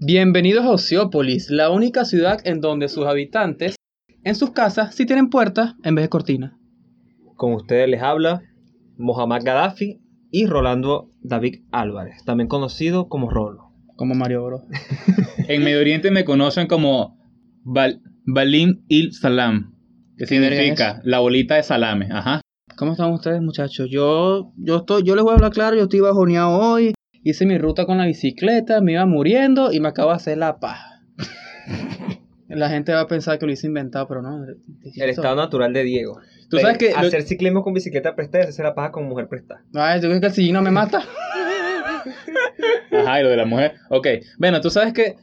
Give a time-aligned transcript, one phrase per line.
[0.00, 3.74] Bienvenidos a Oceópolis, la única ciudad en donde sus habitantes,
[4.22, 6.52] en sus casas, sí tienen puertas en vez de cortinas.
[7.34, 8.42] Con ustedes les habla
[8.96, 10.00] Mohamed Gaddafi
[10.30, 13.72] y Rolando David Álvarez, también conocido como Rolo.
[13.96, 14.62] Como Mario Bros.
[15.48, 17.18] En Medio Oriente me conocen como
[17.64, 19.74] Bal Balim il Salam,
[20.16, 22.06] que ¿Qué verga significa la bolita de salame.
[22.12, 22.40] Ajá.
[22.76, 23.88] ¿Cómo están ustedes, muchachos?
[23.90, 26.92] Yo, yo estoy, yo les voy a hablar claro, yo estoy bajoneado hoy.
[27.28, 30.58] Hice mi ruta con la bicicleta, me iba muriendo y me acabo de hacer la
[30.60, 31.02] paja.
[32.48, 34.42] La gente va a pensar que lo hice inventado, pero no.
[34.46, 36.18] El estado natural de Diego.
[36.48, 39.28] Tú sabes que lo- Hacer ciclismo con bicicleta prestada es hacer la paja con mujer
[39.28, 39.62] prestada.
[39.74, 41.02] Ay, ¿tú crees que el sillín no me mata?
[42.90, 43.74] Ajá, y lo de la mujer.
[43.90, 44.06] Ok.
[44.38, 45.16] Bueno, tú sabes que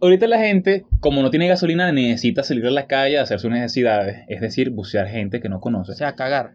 [0.00, 3.50] ahorita la gente, como no tiene gasolina, necesita salir a la calle a hacer sus
[3.50, 4.24] necesidades.
[4.28, 5.92] Es decir, bucear gente que no conoce.
[5.92, 6.54] O sea, cagar.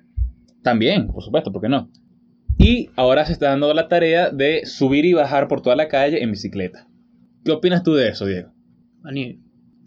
[0.63, 1.91] También, por supuesto, ¿por qué no?
[2.57, 6.23] Y ahora se está dando la tarea de subir y bajar por toda la calle
[6.23, 6.87] en bicicleta.
[7.43, 8.51] ¿Qué opinas tú de eso, Diego?
[9.03, 9.39] Ani,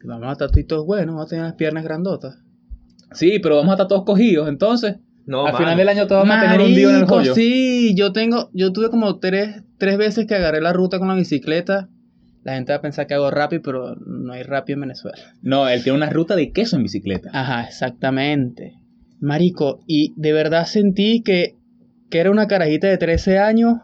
[0.04, 2.38] vamos a estar todos buenos, vamos a tener las piernas grandotas.
[3.12, 4.96] Sí, pero vamos a estar todos cogidos, entonces.
[5.26, 7.34] No, al final del año todos vamos a tener un lío en el Marico, joyo.
[7.34, 11.14] Sí, yo tengo, yo tuve como tres, tres veces que agarré la ruta con la
[11.14, 11.88] bicicleta.
[12.42, 15.18] La gente va a pensar que hago rápido, pero no hay rápido en Venezuela.
[15.42, 17.30] No, él tiene una ruta de queso en bicicleta.
[17.32, 18.74] Ajá, exactamente.
[19.20, 21.58] Marico, y de verdad sentí que,
[22.10, 23.74] que era una carajita de 13 años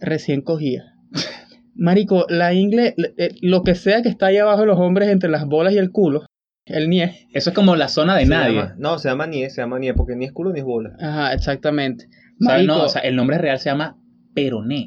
[0.00, 0.94] recién cogida.
[1.74, 5.28] Marico, la ingle, eh, lo que sea que está ahí abajo de los hombres entre
[5.30, 6.24] las bolas y el culo,
[6.64, 7.28] el nie.
[7.32, 8.56] Eso es como la zona de Se nadie.
[8.56, 10.96] llama- no, se llama nie, se llama nie, porque ni es culo ni es bola.
[11.00, 12.06] Ajá, exactamente.
[12.40, 13.98] O sea, Marico, no, o sea, el nombre real se llama
[14.34, 14.86] peroné.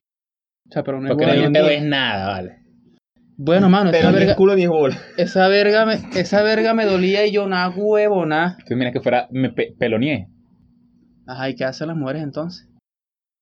[0.67, 2.59] o sea, pero no es Porque no es nada, ¿vale?
[3.37, 4.97] Bueno, mano, Pero esa ni es verga, culo ni es bola.
[5.17, 8.57] esa verga me, esa verga me dolía y yo nada huevo, nada.
[8.67, 9.75] Tú mira que fuera me pe-.
[11.29, 12.67] Ajá, ¿y qué hacen las mujeres entonces?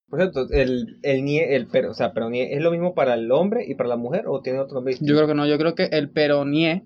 [0.10, 3.14] Por cierto, el, el nie, el pero, o sea, pero nie, ¿es lo mismo para
[3.14, 4.96] el hombre y para la mujer o tiene otro nombre?
[5.00, 6.84] Yo creo que no, yo creo que el peronié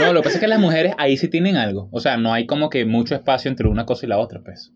[0.00, 1.88] No, lo que pasa es que las mujeres ahí sí tienen algo.
[1.92, 4.72] O sea, no hay como que mucho espacio entre una cosa y la otra, pues.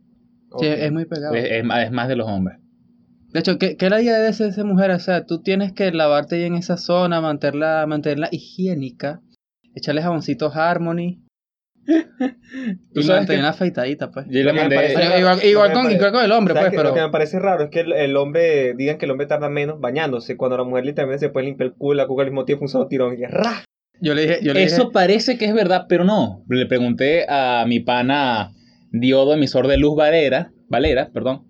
[0.58, 1.34] Sí, es muy pegado.
[1.34, 2.58] Es, es más- es más de los hombres.
[3.32, 4.91] De hecho, ¿qué, qué la idea de ser esa mujer?
[4.92, 9.20] O sea, tú tienes que lavarte bien esa zona, mantenerla, mantenerla higiénica,
[9.75, 11.22] echarle jaboncitos Harmony.
[11.88, 14.26] Tú y sabes mantener que- una afeitadita, pues.
[14.28, 14.76] Yo le mandé.
[14.76, 16.88] parece- igual, con, igual con el hombre, ¿Sabes pues, qué?
[16.88, 17.06] Lo que pero.
[17.06, 20.37] me parece raro es que el, el hombre, digan que el hombre tarda menos bañándose,
[20.37, 22.69] cuando la mujer literalmente se puede limpiar el culo la cuca al mismo tiempo un
[22.69, 23.65] solo tirón y ¡ra!
[24.00, 26.44] Yo le dije, yo le Eso dije, parece que es verdad, pero no.
[26.49, 28.53] Le pregunté a mi pana
[28.93, 31.47] Diodo, emisor de luz Valera, Valera, perdón.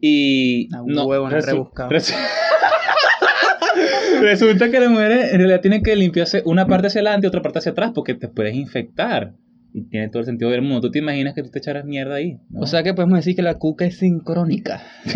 [0.00, 1.90] Y Ah, no, huevo, no resu- rebuscado.
[1.90, 2.14] resu-
[4.20, 7.42] resulta que las mujeres en realidad tienen que limpiarse una parte hacia adelante y otra
[7.42, 9.32] parte hacia atrás porque te puedes infectar.
[9.78, 10.80] Y tiene todo el sentido del mundo.
[10.80, 12.38] ¿Tú te imaginas que tú te echaras mierda ahí?
[12.50, 12.60] ¿no?
[12.60, 14.82] o sea que podemos decir que la cuca es sincrónica.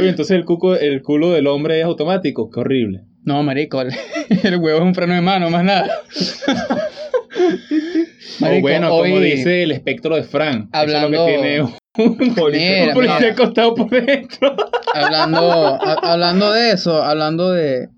[0.00, 2.50] Oye, entonces el, cuco, el culo del hombre es automático.
[2.50, 3.02] Qué horrible.
[3.24, 3.90] No, marico, el,
[4.44, 5.88] el huevo es un freno de mano, más nada.
[8.40, 10.68] o bueno, como dice el espectro de Fran.
[10.72, 11.74] Hablando- Eso es lo que tiene
[12.20, 12.94] un Policía.
[12.94, 13.34] Mira, mira.
[13.74, 14.56] por dentro.
[14.94, 17.88] hablando, ha- hablando de eso, hablando de,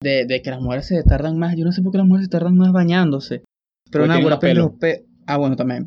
[0.00, 2.26] de, de que las mujeres se tardan más, yo no sé por qué las mujeres
[2.26, 3.42] se tardan más bañándose.
[3.90, 4.76] Pero nada, más pelo.
[4.78, 5.86] pe- Ah, bueno, también.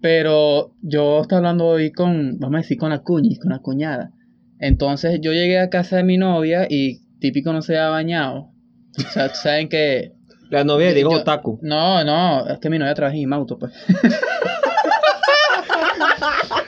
[0.00, 4.12] Pero yo estaba hablando hoy con, vamos a decir, con la cuñis, con la cuñada.
[4.58, 8.50] Entonces yo llegué a casa de mi novia y típico no se había bañado.
[8.98, 10.12] O sea, saben que...
[10.50, 11.58] La novia Yo- Otaku.
[11.62, 13.72] No, no, es que mi novia trabaja en Imauto, pues.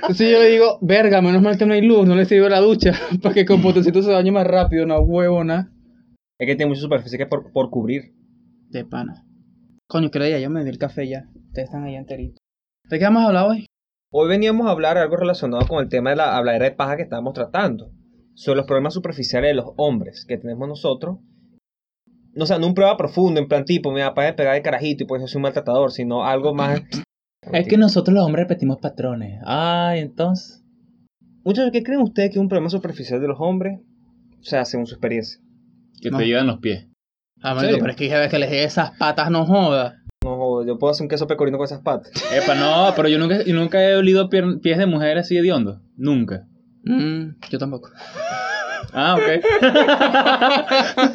[0.03, 2.61] Entonces yo le digo, verga, menos mal que no hay luz, no le sirve la
[2.61, 5.69] ducha, para que con potecito se bañe más rápido, no huevo, nada.
[6.39, 8.15] Es que tiene mucha superficie que por, por cubrir.
[8.69, 9.25] De pana.
[9.87, 11.29] Coño, que día yo me di el café ya.
[11.35, 12.39] Ustedes están ahí enteritos.
[12.89, 13.67] ¿De qué vamos a hablar hoy?
[14.11, 17.03] Hoy veníamos a hablar algo relacionado con el tema de la habladera de paja que
[17.03, 17.91] estábamos tratando.
[18.35, 21.19] Sobre los problemas superficiales de los hombres que tenemos nosotros.
[22.35, 24.63] No, o sea, no un prueba profundo, en plan tipo, me va a pegar de
[24.63, 26.81] carajito y pues yo soy un maltratador, sino algo más...
[27.53, 29.41] Es que nosotros los hombres repetimos patrones.
[29.45, 30.65] Ay, entonces.
[31.45, 33.81] Muchachos, ¿qué creen ustedes que es un problema superficial de los hombres?
[34.41, 35.41] O sea, según su experiencia.
[36.03, 36.19] Que No.
[36.19, 36.87] te llevan los pies.
[37.43, 39.97] Ah, marico, pero es que cada vez que les dé esas patas no joda.
[40.25, 42.13] No, joder, yo puedo hacer un queso pecorino con esas patas.
[42.35, 45.81] Epa, no, pero yo nunca, yo nunca he olido pier- pies de mujer así hediondo.
[45.97, 46.45] Nunca.
[46.85, 47.89] Mm, yo tampoco.
[48.93, 49.23] Ah, ok.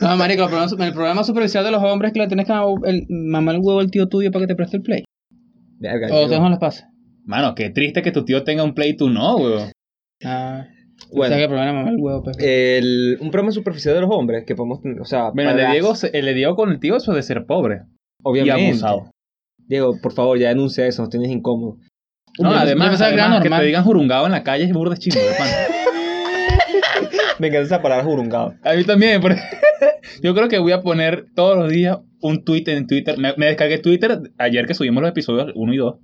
[0.00, 2.52] No, marico, el problema, el problema superficial de los hombres es que le tienes que
[2.84, 5.04] el, mamar el huevo al tío tuyo para que te preste el play.
[5.80, 6.88] Verga, O ustedes no les pasa.
[7.24, 9.70] Mano, qué triste que tu tío tenga un play y tú no, weón.
[10.24, 10.66] Ah,
[11.12, 11.24] Bueno.
[11.24, 12.36] o sea que el problema huevo, pues.
[12.40, 15.66] El, un problema superficial de los hombres que podemos tener, o sea, Bueno, el de
[15.68, 17.82] Diego, el de Diego con el tío eso de ser pobre.
[18.22, 18.62] obviamente.
[18.62, 19.10] Y abusado.
[19.66, 21.76] Diego, por favor, ya denuncia eso, nos tienes incómodo.
[22.38, 25.34] No, además, además que, te digan jurungado en la calle es burda de chingo, de
[25.36, 25.48] pan.
[27.38, 28.54] Me encanta esa palabra jurungado.
[28.62, 29.40] A mí también, porque
[30.22, 33.18] yo creo que voy a poner todos los días un tweet en Twitter.
[33.18, 35.96] Me, me descargué Twitter ayer que subimos los episodios 1 y 2.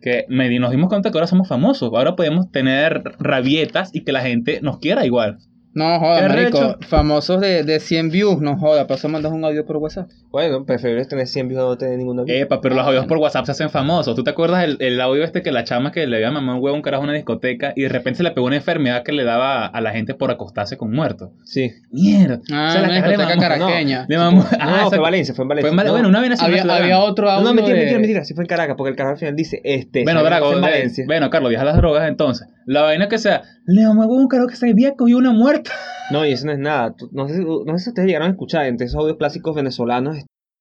[0.00, 1.90] Que me, nos dimos cuenta que ahora somos famosos.
[1.92, 5.38] Ahora podemos tener rabietas y que la gente nos quiera igual.
[5.78, 6.76] No joda, marico.
[6.88, 8.86] Famosos de, de 100 views, no joda.
[8.86, 10.08] Para eso mandas un audio por WhatsApp.
[10.30, 12.36] Bueno, preferible es tener 100 views a no tener ninguna view.
[12.36, 13.08] Epa, pero los audios bueno.
[13.08, 14.14] por WhatsApp se hacen famosos.
[14.16, 16.64] ¿Tú te acuerdas el, el audio este que la chama que le había mamado un
[16.64, 19.02] huevo a un carajo en una discoteca y de repente se le pegó una enfermedad
[19.04, 21.30] que le daba a la gente por acostarse con muertos?
[21.44, 21.70] Sí.
[21.92, 22.40] Mierda.
[22.52, 24.06] Ah, O sea, la una discoteca mamó- caraqueña.
[24.08, 24.40] Le mamó.
[24.42, 24.98] no, Ah, fue.
[24.98, 25.68] Valencia, fue en Valencia.
[25.68, 27.44] Fue en Val- No, Bueno, una vaina Había, había otro audio.
[27.44, 28.24] No, no, mentira, de- mentira, mentira.
[28.24, 30.22] Sí fue en Caracas, porque el carajo al final dice, este, Bueno.
[30.24, 31.04] Drago, en Valencia.
[31.06, 32.48] bueno, Carlos, deja las drogas entonces.
[32.66, 35.67] La vaina que sea, le mamó a un carajo que se había cogido una muerta.
[36.10, 36.94] No, y eso no es nada.
[36.96, 40.16] Tú- No sé, no sé si ustedes llegaron a escuchar entre esos audios clásicos venezolanos.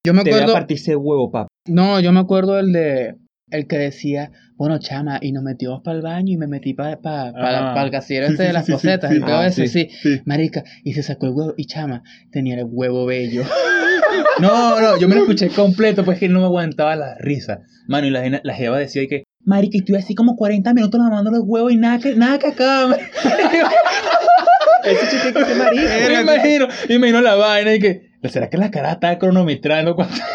[0.06, 0.54] Yo me Te voy a acuerdo.
[0.60, 1.48] partirse huevo, papá.
[1.68, 3.16] No, yo me acuerdo el de.
[3.50, 6.98] El que decía, bueno, chama, y nos metimos para el baño y me metí para
[6.98, 7.74] pa, pa, Ah.
[7.74, 9.16] pa el casillero Sí, este de las sí, cosetas, sí.
[9.16, 10.22] el pedo Ah, ese, sí, sí.
[10.26, 13.44] Marica, y se sacó el huevo, y chama, tenía el huevo bello.
[14.42, 17.60] No, no, yo me lo escuché completo, pues que no me aguantaba la risa.
[17.88, 21.00] Mano, y la, la jeva decía y que, marica, y estuve así como 40 minutos
[21.00, 22.96] mamando los huevos y nada que, nada que acaba.
[24.84, 25.84] Ese chiste que se marico.
[26.10, 30.16] me imagino, me imagino la vaina y que, ¿será que la cara está cronometrando cuando...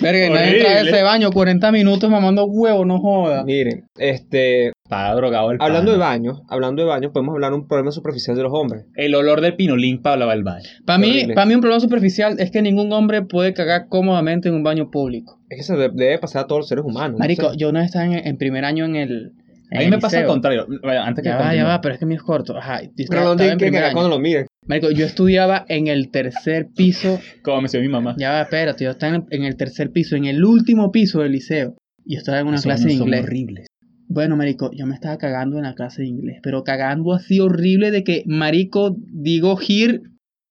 [0.00, 0.90] Verga, y nadie entra a Horrible.
[0.96, 3.44] ese baño 40 minutos mamando huevo, no joda.
[3.44, 7.68] Miren, este, Estaba drogado el hablando de baños, hablando de baños, podemos hablar de un
[7.68, 8.86] problema superficial de los hombres.
[8.94, 10.64] El olor del pinolín para lavar el baño.
[10.86, 11.34] Para mí, Horrible.
[11.34, 14.90] para mí un problema superficial es que ningún hombre puede cagar cómodamente en un baño
[14.90, 15.38] público.
[15.50, 17.12] Es que eso de- debe pasar a todos los seres humanos.
[17.12, 17.56] no Marico, sé.
[17.58, 19.32] yo no estaba en, en primer año en el.
[19.72, 20.66] A mí me pasa al contrario.
[20.82, 22.56] Vaya, Antes que Ya va, ya va, pero es que mío es corto.
[22.56, 24.46] Ajá, yo Pero en que cuando lo miren.
[24.66, 27.18] Marico, yo estudiaba en el tercer piso.
[27.42, 28.14] Como me decía mi mamá.
[28.18, 31.76] Ya va, espérate, yo estaba en, el tercer piso, en el último piso del liceo.
[32.04, 33.24] Y yo estaba en una clase de niños son inglés.
[33.24, 33.66] horribles.
[34.08, 37.92] Bueno, marico, yo me estaba cagando en la clase de inglés, pero cagando así horrible
[37.92, 40.00] de que, marico, digo here,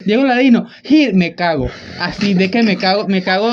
[0.05, 0.65] Diego Ladino,
[1.13, 1.69] me cago.
[1.99, 3.51] Así de que me cago, me cago,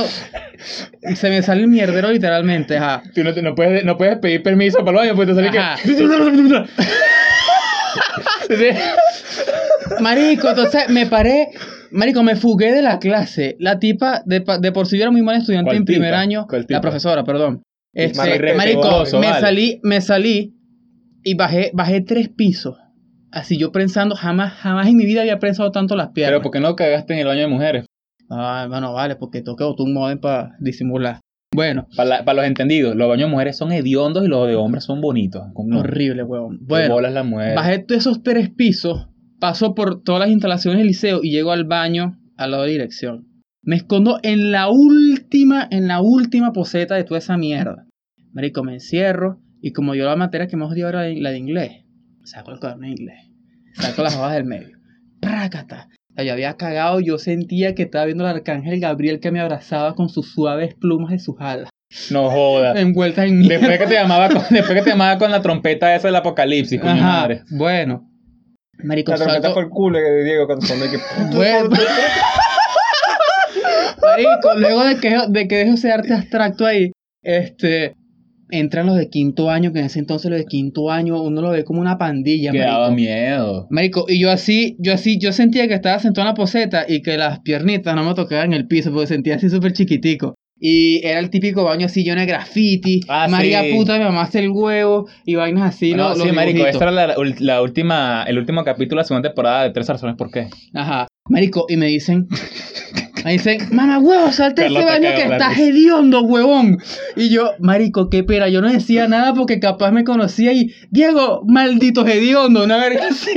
[1.16, 3.02] se me sale el mierdero literalmente, ajá.
[3.14, 5.48] Tú no, te- no puedes, no puedes pedir permiso para el baño, pues te sale
[5.48, 5.76] Ajá.
[5.82, 5.88] que...
[8.56, 8.68] Sí.
[10.00, 11.48] Marico, entonces me paré,
[11.90, 13.56] marico, me fugué de la clase.
[13.58, 16.10] La tipa, de, pa- de por sí yo era muy mal estudiante ¿Cuál en primer
[16.10, 16.20] tipa?
[16.20, 17.62] año, ¿Cuál la profesora, perdón.
[17.92, 19.40] Este, marico, oso, me vale.
[19.40, 20.54] salí, me salí
[21.24, 22.76] y bajé, bajé tres pisos.
[23.36, 26.30] Así yo pensando, jamás, jamás en mi vida había pensado tanto las piernas.
[26.30, 27.84] Pero ¿por qué no cagaste en el baño de mujeres?
[28.30, 31.20] Ah, bueno, vale, porque botar un modem para disimular.
[31.54, 35.02] Bueno, Para, los entendidos, los baños de mujeres son hediondos y los de hombres son
[35.02, 35.42] bonitos.
[35.54, 36.60] Horrible, huevón.
[36.62, 37.54] Bueno, bolas la mujer.
[37.54, 41.64] bajé de esos tres pisos, paso por todas las instalaciones del liceo y llego al
[41.64, 43.26] baño al lado de dirección.
[43.60, 47.86] Me escondo en la última, en la última poseta de toda esa mierda.
[48.32, 51.85] Marico, me encierro y como yo la materia que más odiaba era la de inglés,
[52.26, 53.20] saco el cuaderno de inglés,
[53.74, 54.76] saco las hojas del medio.
[55.20, 55.88] ¡Prácata!
[56.10, 59.40] O sea, yo había cagado, yo sentía que estaba viendo al arcángel Gabriel que me
[59.40, 61.68] abrazaba con sus suaves plumas de sus alas,
[62.10, 62.76] No jodas.
[62.78, 63.58] envueltas en mierda.
[63.68, 66.80] Después que te llamaba con, después que te llamaba con la trompeta esa del apocalipsis,
[66.80, 67.42] coño Ajá, madre.
[67.50, 68.10] bueno.
[68.84, 70.98] Marico, La trompeta fue el culo que Diego cuando sonó que...
[71.34, 71.70] Bueno.
[74.02, 76.92] Marico, luego de que, de que dejo ese arte abstracto ahí,
[77.22, 77.95] este,
[78.50, 81.50] entran los de quinto año, que en ese entonces los de quinto año uno lo
[81.50, 82.94] ve como una pandilla, Que daba marico.
[82.96, 83.66] miedo.
[83.70, 87.02] Marico, y yo así, yo así, yo sentía que estaba sentado en la poseta y
[87.02, 90.34] que las piernitas no me tocaban el piso porque sentía así súper chiquitico.
[90.58, 93.00] Y era el típico baño así lleno de graffiti.
[93.08, 93.74] Ah, María sí.
[93.74, 95.92] puta, me mamaste el huevo y vainas así.
[95.92, 99.28] No, los, sí, los marico, esta era la última, el último capítulo de la segunda
[99.28, 100.48] temporada de Tres Razones por qué.
[100.72, 101.08] Ajá.
[101.28, 102.26] Marico, y me dicen,
[103.26, 106.78] me dicen, mamá huevo, salte de ese baño que estás hediondo, huevón.
[107.16, 111.42] Y yo, marico, qué pena, yo no decía nada porque capaz me conocía y, Diego,
[111.44, 113.32] maldito hediondo, una verga así.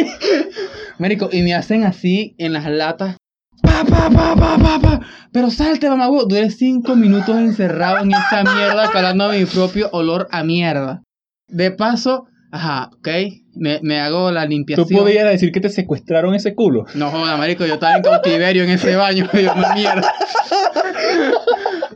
[1.00, 3.18] Marico, y me hacen así en las latas.
[3.64, 5.02] Pa, pa, pa, pa, pa, pa.
[5.32, 6.26] Pero salte, mamá huevo.
[6.26, 11.02] Duré cinco minutos encerrado en esa mierda, calando mi propio olor a mierda.
[11.48, 13.08] De paso, ajá, ok,
[13.56, 14.88] me, me hago la ¿Tú limpiación.
[15.04, 16.86] podías decir que te secuestraron ese culo?
[16.96, 20.14] No joda, marico, yo estaba en cautiverio en ese baño, Dios mío, mierda.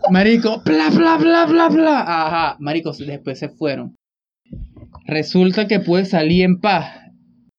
[0.09, 1.99] Marico, bla, bla, bla, bla, bla.
[2.01, 3.95] Ajá, marico, después se fueron.
[5.05, 6.99] Resulta que pude salir en paz.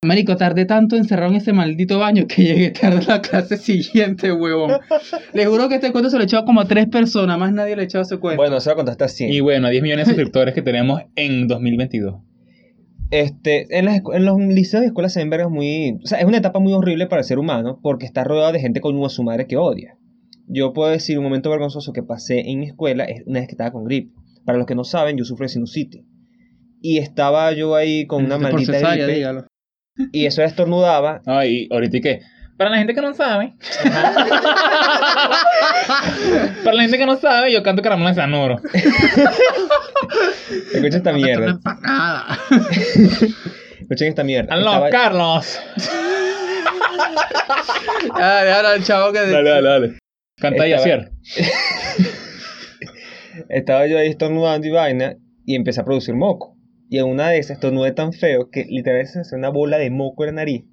[0.04, 4.30] Marico, tardé tanto encerrado en ese maldito baño que llegué tarde a la clase siguiente,
[4.32, 4.72] huevón.
[5.32, 7.74] Les juro que este cuento se lo he echado como a tres personas, más nadie
[7.74, 8.42] le ha echado ese cuento.
[8.42, 9.24] Bueno, se lo contaste así.
[9.24, 12.16] Y bueno, a 10 millones de suscriptores que tenemos en 2022.
[13.14, 16.00] Este, en, las en los liceos y escuelas se ven vergas muy...
[16.02, 18.58] O sea, es una etapa muy horrible para el ser humano porque está rodeado de
[18.58, 19.96] gente con a su madre que odia.
[20.48, 23.52] Yo puedo decir un momento vergonzoso que pasé en mi escuela es una vez que
[23.52, 24.12] estaba con gripe.
[24.44, 26.02] Para los que no saben, yo sufro de sinusitis.
[26.80, 29.18] Y estaba yo ahí con una maldita cesárea, gripe.
[29.18, 29.46] dígalo.
[30.12, 31.22] y eso estornudaba.
[31.24, 32.20] Ay, ahorita ¿y qué?
[32.56, 33.54] Para la gente que no sabe.
[36.62, 38.56] Para la gente que no sabe, yo canto caramelo de Sanoro.
[40.72, 41.58] Escuchen esta mierda.
[43.80, 44.54] Escuchen esta mierda.
[44.54, 45.60] ¡Aló, Estaba- Carlos!
[48.14, 49.18] Ah, déjalo al chavo que...
[49.20, 49.98] Dale, dale, dale.
[50.40, 51.10] Canta y Estaba- Asier.
[53.48, 56.56] Estaba yo ahí estornudando y vaina y empecé a producir moco.
[56.88, 59.90] Y en una de esas estornudé tan feo que literalmente se hacía una bola de
[59.90, 60.64] moco en la nariz.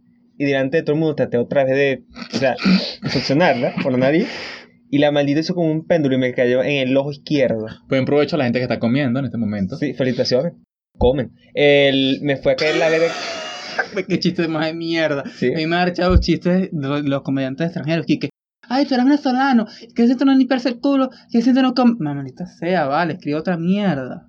[0.42, 2.56] Y delante de todo el mundo traté otra vez de, o sea,
[3.08, 4.28] succionarla por la nariz.
[4.90, 7.68] Y la maldita hizo como un péndulo y me cayó en el ojo izquierdo.
[7.88, 9.76] Buen provecho a la gente que está comiendo en este momento.
[9.76, 10.54] Sí, felicitaciones.
[10.98, 11.34] Comen.
[11.54, 13.14] El, me fue a caer la verga.
[14.08, 15.26] Qué chiste más de mierda.
[15.36, 15.54] Sí.
[15.54, 18.08] A mí me han echado chistes de los, comediantes extranjeros.
[18.08, 18.32] Que,
[18.68, 19.68] ay, tú eres venezolano.
[19.94, 21.12] Que siento no limpiarse el culo.
[21.32, 21.98] Que siento no com...
[22.00, 24.28] Mamanita sea, vale, escribe otra mierda.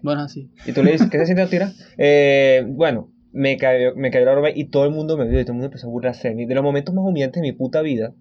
[0.00, 0.50] Bueno, así.
[0.64, 1.70] Y tú le dices, ¿qué se siente tira?
[1.98, 5.42] Eh, bueno, me cayó, me cayó la broma y todo el mundo me vio y
[5.42, 6.46] todo el mundo empezó a burlarse de mí.
[6.46, 8.14] De los momentos más humillantes de mi puta vida.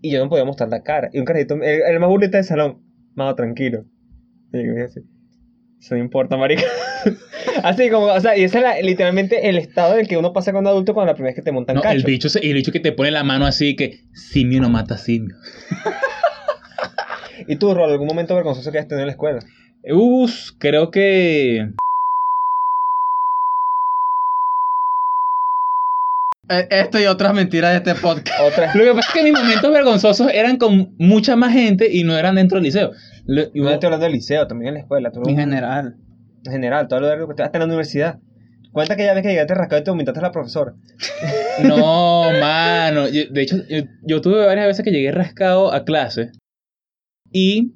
[0.00, 1.10] Y yo no podía mostrar la cara.
[1.12, 2.82] Y un carajito, el, el más bonito del salón,
[3.16, 3.84] más tranquilo.
[4.52, 5.00] Y yo así,
[5.80, 6.62] Eso no importa, marica.
[7.64, 10.32] así como, o sea, y ese es la- literalmente el estado en el que uno
[10.32, 11.96] pasa un adulto cuando la primera vez que te montan No, cacho.
[11.96, 14.96] el bicho, se- el bicho que te pone la mano así que simio no mata
[14.98, 15.34] simio.
[17.46, 19.38] Y tú, Rol, algún momento vergonzoso que has tenido en la escuela.
[19.90, 21.70] Us, creo que
[26.48, 28.40] Esto y otras mentiras de este podcast.
[28.40, 28.74] Otra.
[28.74, 32.16] Lo que pasa es que mis momentos vergonzosos eran con mucha más gente y no
[32.16, 32.92] eran dentro del liceo.
[33.26, 35.10] Lo- Y no estoy hablando del liceo, también en la escuela.
[35.10, 35.96] tú- En general.
[36.46, 38.18] En general, todo lo largo que te- hasta en la universidad.
[38.72, 40.74] Cuenta que ya ves que llegaste rascado y te vomitaste a la profesora.
[41.64, 43.08] No, mano.
[43.08, 46.30] Yo- de hecho, yo, yo tuve varias veces que llegué rascado a clase
[47.32, 47.74] y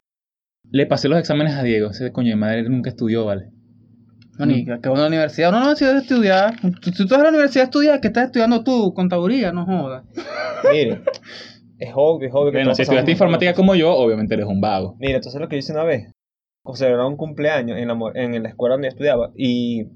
[0.71, 1.91] le pasé los exámenes a Diego.
[1.91, 3.51] Ese coño de madre nunca estudió, ¿vale?
[4.47, 6.55] Bueno, y que uno en la universidad, uno no necesita estudiar.
[6.83, 8.93] Si tú estás en la universidad a estudiar, ¿qué estás estudiando tú?
[8.95, 10.05] Contaduría, no jodas.
[10.73, 11.03] Mire,
[11.79, 14.97] es obvio, es obvio que Bueno, si estudiaste informática como yo, obviamente eres un vago.
[14.99, 16.13] Mira, entonces lo que yo hice una vez,
[16.75, 19.87] celebraron un cumpleaños en la, mo- en la escuela donde yo estudiaba y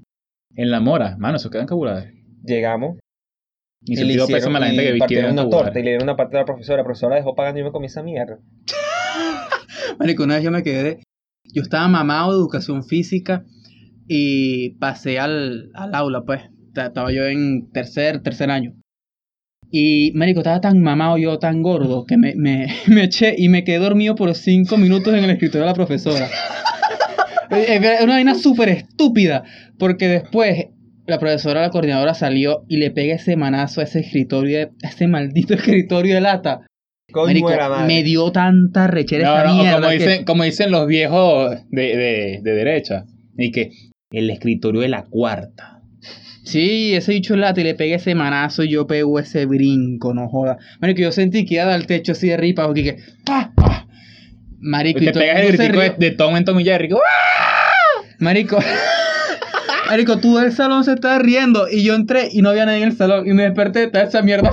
[0.55, 2.13] En la mora, mano, eso queda en Cabulares.
[2.43, 2.97] llegamos
[3.85, 5.83] y le sentido hicieron pésame a la gente y que vi partieron una torta y
[5.83, 6.77] le dieron una parte a la profesora.
[6.77, 8.39] La profesora dejó pagando y yo me comí esa mierda.
[9.99, 10.99] Marico, una vez yo me quedé.
[11.53, 13.45] Yo estaba mamado de educación física
[14.07, 16.41] y pasé al, al aula, pues.
[16.73, 18.73] Ta- Estaba yo en tercer, tercer año.
[19.69, 23.63] Y, marico, estaba tan mamado yo, tan gordo, que me, me, me eché y me
[23.63, 26.27] quedé dormido por cinco minutos en el escritorio de la profesora.
[27.49, 29.43] Es ver- una vaina súper estúpida,
[29.79, 30.65] porque después
[31.05, 35.07] la profesora, la coordinadora salió y le pega ese manazo a ese escritorio, a ese
[35.07, 36.61] maldito escritorio de lata.
[37.15, 37.49] Marico,
[37.87, 39.75] me dio tanta rechera No, esa no, mierda.
[39.77, 43.05] como, que- dicen, como dicen los viejos de, de, de derecha.
[43.37, 43.71] Y que
[44.11, 45.81] el escritorio de la cuarta.
[46.43, 50.13] Sí, ese bicho es lata y le pegué ese manazo y yo pego ese brinco,
[50.13, 50.57] no joda.
[50.79, 52.97] Marico, yo sentí que iba a dar el techo así de ripa, porque que...
[53.29, 53.51] ¡Ah!
[53.57, 53.85] ¡Ah!
[54.59, 56.89] Marico, y te pegas el gritico de, Tom en Tom y Jerry.
[56.93, 58.01] ¡ah!
[58.19, 58.59] Marico...
[59.87, 62.89] Marico, todo el salón se estaba riendo y yo entré y no había nadie en
[62.89, 64.51] el salón y me desperté, estaba esa mierda.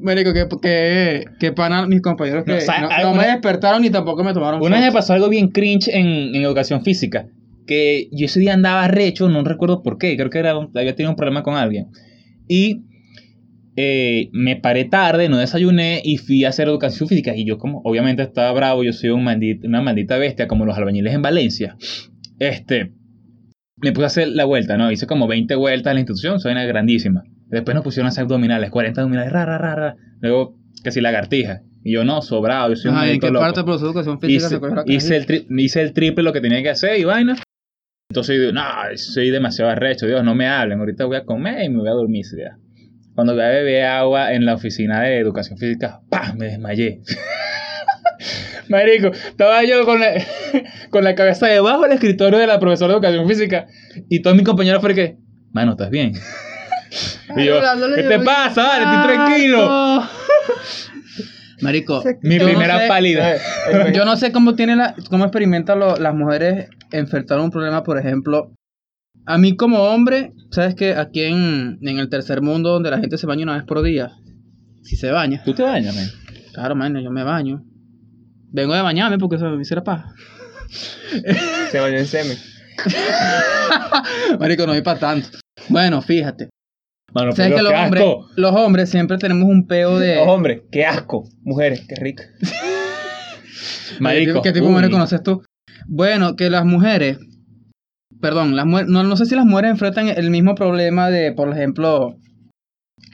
[0.00, 2.58] Marico, que, que, que pana mis compañeros que
[3.02, 6.34] No, me despertaron ni tampoco me tomaron Una vez me pasó algo bien cringe en,
[6.34, 7.26] en educación física.
[7.66, 10.16] Que yo ese día andaba recho, no recuerdo por qué.
[10.16, 11.88] Creo que era, había tenido un problema con alguien.
[12.46, 12.82] Y
[13.76, 17.34] eh, me paré tarde, no desayuné y fui a hacer educación física.
[17.34, 19.26] Y yo, como obviamente estaba bravo, yo soy un
[19.64, 21.76] una maldita bestia, como los albañiles en Valencia.
[22.38, 22.92] Este,
[23.76, 24.90] me puse a hacer la vuelta, ¿no?
[24.90, 27.24] Hice como 20 vueltas en la institución, soy una grandísima.
[27.48, 29.96] Después nos pusieron a hacer abdominales, 40 abdominales, ra, ra, ra, ra.
[30.20, 31.62] Luego, casi lagartija.
[31.84, 34.18] Y yo, no, sobrado, yo soy un Ajá, ¿y ¿En qué loco parte de educación
[34.20, 36.98] física hice, se la hice el tri- hice el triple lo que tenía que hacer
[36.98, 37.36] y vaina.
[38.10, 38.62] Entonces yo digo, no,
[38.96, 41.92] soy demasiado arrecho, Dios, no me hablen, ahorita voy a comer y me voy a
[41.92, 42.24] dormir.
[43.14, 46.36] Cuando voy a beber agua en la oficina de educación física, ¡pam!
[46.38, 47.00] me desmayé.
[48.68, 50.12] Marico, estaba yo con la,
[50.90, 53.66] con la cabeza debajo del escritorio de la profesora de educación física
[54.08, 55.16] y todos mis compañeros fueron que,
[55.52, 56.12] mano, ¿estás bien?
[57.36, 58.62] y yo, Hablándole ¿qué te pasa?
[58.62, 60.02] Vale, estoy tranquilo.
[61.62, 62.02] Marico.
[62.22, 63.36] Mi yo no primera sé- pálida.
[63.92, 67.98] Yo no sé cómo tiene la, cómo experimentan lo- las mujeres enfrentar un problema, por
[67.98, 68.52] ejemplo.
[69.26, 73.16] A mí como hombre, sabes que aquí en, en el tercer mundo donde la gente
[73.16, 74.10] se baña una vez por día,
[74.82, 76.06] si se baña, ¿Tú te bañas, man?
[76.52, 77.64] claro, man, yo me baño.
[78.52, 80.12] Vengo de bañarme porque se me hiciera paja.
[81.70, 82.36] Se bañó en semen.
[84.38, 85.28] Marico, no hay para tanto.
[85.68, 86.50] Bueno, fíjate.
[87.14, 88.26] Mano, sabes que los qué hombres, asco.
[88.36, 90.18] los hombres siempre tenemos un peo de...
[90.18, 91.28] Oh, hombre, qué asco.
[91.42, 92.24] Mujeres, qué rica.
[94.00, 95.42] Marico, ¿Qué tipo de mujeres conoces tú?
[95.86, 97.18] Bueno, que las mujeres,
[98.20, 102.16] perdón, las no, no sé si las mujeres enfrentan el mismo problema de, por ejemplo,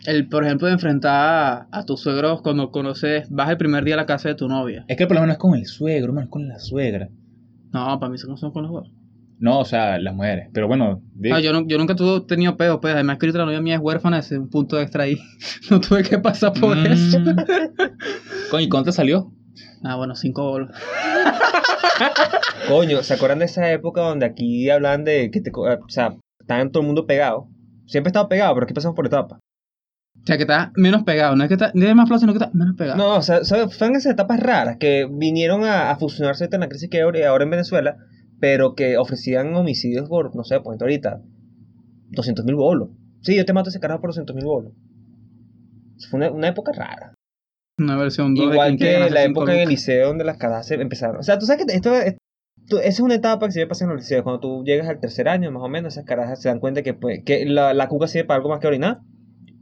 [0.07, 3.95] el, por ejemplo, de enfrentar a, a tus suegros cuando conoces, vas el primer día
[3.95, 4.85] a la casa de tu novia.
[4.89, 7.09] Es que el problema no es con el suegro, hermano, es con la suegra.
[7.73, 9.00] No, para mí son, son con los dos.
[9.41, 10.49] No, o sea, las mujeres.
[10.53, 12.95] Pero bueno, Ah, yo, no, yo nunca tuve tenido pedo, pues.
[12.95, 15.19] Además que la novia mía es huérfana, ese es un punto extra ahí.
[15.71, 16.87] no tuve que pasar por Mm.
[16.87, 17.19] eso.
[18.51, 19.33] Coño, ¿y cuánto salió?
[19.83, 20.71] Ah, bueno, cinco bolos.
[22.69, 26.15] Coño, ¿se acuerdan de esa época donde aquí hablaban de que te, co- o sea,
[26.39, 27.49] estaban todo el mundo pegado?
[27.87, 29.39] Siempre he estado pegado, pero aquí pasamos por etapas.
[30.23, 31.35] O sea, que está menos pegado.
[31.35, 32.99] No es que está, es más flojo, sino que está menos pegado.
[32.99, 33.77] No, o sea, ¿sabes?
[33.77, 37.45] fueron esas etapas raras que vinieron a, a fusionarse en la crisis que hay ahora
[37.45, 37.97] en Venezuela,
[38.41, 41.23] pero que ofrecían homicidios por, no sé, por ejemplo, ahorita,
[42.11, 42.89] 200 mil bolos.
[43.23, 44.73] Sí, yo te mato a ese carajo por 200 mil bolos.
[46.11, 47.15] Fue una, una época rara.
[47.79, 51.19] Una versión 2 Igual que la época en el liceo donde las carajas se empezaron.
[51.19, 52.19] O sea, tú sabes que esto, esto-
[52.79, 54.23] esa es una etapa que se pasa en el liceo.
[54.23, 56.95] Cuando tú llegas al tercer año, más o menos, esas carajas se dan cuenta que,
[56.95, 59.01] pues, que la, la cuca sirve para algo más que orinar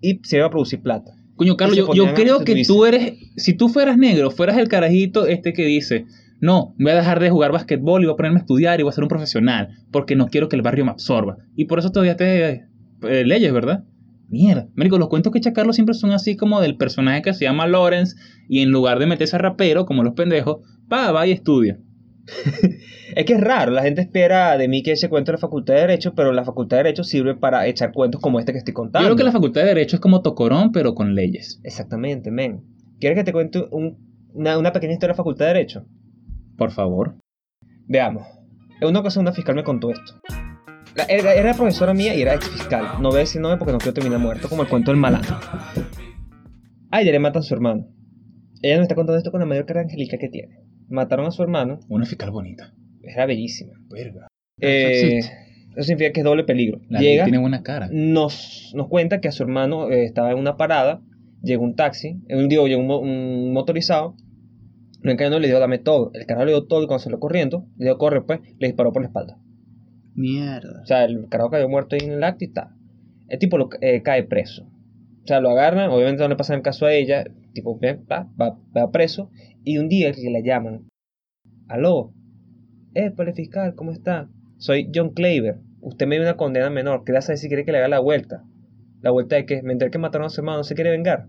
[0.01, 1.13] y sirve para producir plata.
[1.37, 5.27] Coño, Carlos, yo, yo creo que tú eres, si tú fueras negro, fueras el carajito
[5.27, 6.05] este que dice,
[6.41, 8.91] no, voy a dejar de jugar basquetbol y voy a ponerme a estudiar y voy
[8.91, 11.37] a ser un profesional, porque no quiero que el barrio me absorba.
[11.57, 12.67] Y por eso todavía te
[13.03, 13.85] eh, leyes, ¿verdad?
[14.29, 17.45] Mierda, Marico, los cuentos que echa Carlos siempre son así como del personaje que se
[17.45, 18.15] llama Lawrence
[18.49, 20.59] y en lugar de meterse a rapero, como los pendejos,
[20.93, 21.79] va, va y estudia.
[23.17, 25.75] Es que es raro, la gente espera de mí que eche cuento de la facultad
[25.75, 28.73] de Derecho, pero la facultad de Derecho sirve para echar cuentos como este que estoy
[28.73, 29.07] Yo contando.
[29.09, 31.59] creo que la facultad de Derecho es como Tocorón, pero con leyes.
[31.65, 32.61] Exactamente, men.
[33.01, 33.97] ¿Quieres que te cuente un-
[34.35, 35.87] una, una pequeña historia de la facultad de Derecho?
[36.59, 37.17] Por favor.
[37.87, 38.27] Veamos.
[38.81, 40.21] En una ocasión una fiscal me contó esto.
[40.95, 42.85] La- era, era profesora mía y era ex fiscal.
[43.01, 45.37] No voy a decir nombre porque no quiero terminar muerto, como el cuento del malandro.
[46.91, 47.87] A ella le matan a su hermano.
[48.63, 50.57] Ella me está contando esto con la mayor cara angélica que tiene.
[50.89, 51.79] Mataron a su hermano.
[51.89, 52.75] Una fiscal bonita.
[53.03, 53.73] Era bellísima.
[53.89, 54.27] Verga.
[54.61, 56.81] Eh, eso significa que es doble peligro.
[56.89, 57.89] La Llega, tiene buena cara.
[57.93, 61.01] nos, nos cuenta que a su hermano eh, estaba en una parada,
[61.43, 64.17] llegó un taxi, un, digo, llegó un motorizado,
[65.03, 66.11] y le dijo dame todo.
[66.15, 68.93] El carajo le dio todo y cuando salió corriendo, le dio corre pues, le disparó
[68.93, 69.39] por la espalda.
[70.15, 70.83] Mierda.
[70.83, 72.75] O sea, el carajo cayó muerto ahí en el acto y está.
[73.29, 74.65] El tipo lo, eh, cae preso.
[74.65, 78.01] O sea, lo agarran, obviamente no le pasa el caso a ella, el tipo ve,
[78.11, 79.31] va, va, va preso,
[79.63, 80.89] y un día que le llaman,
[81.69, 82.15] aló,
[82.95, 84.31] eh, fiscal, ¿cómo está?
[84.57, 87.79] Soy John Claver, usted me dio una condena menor, quería saber si quiere que le
[87.79, 88.43] haga la vuelta.
[89.03, 91.29] La vuelta de que me enteré que mataron a su hermano, ¿no se quiere vengar?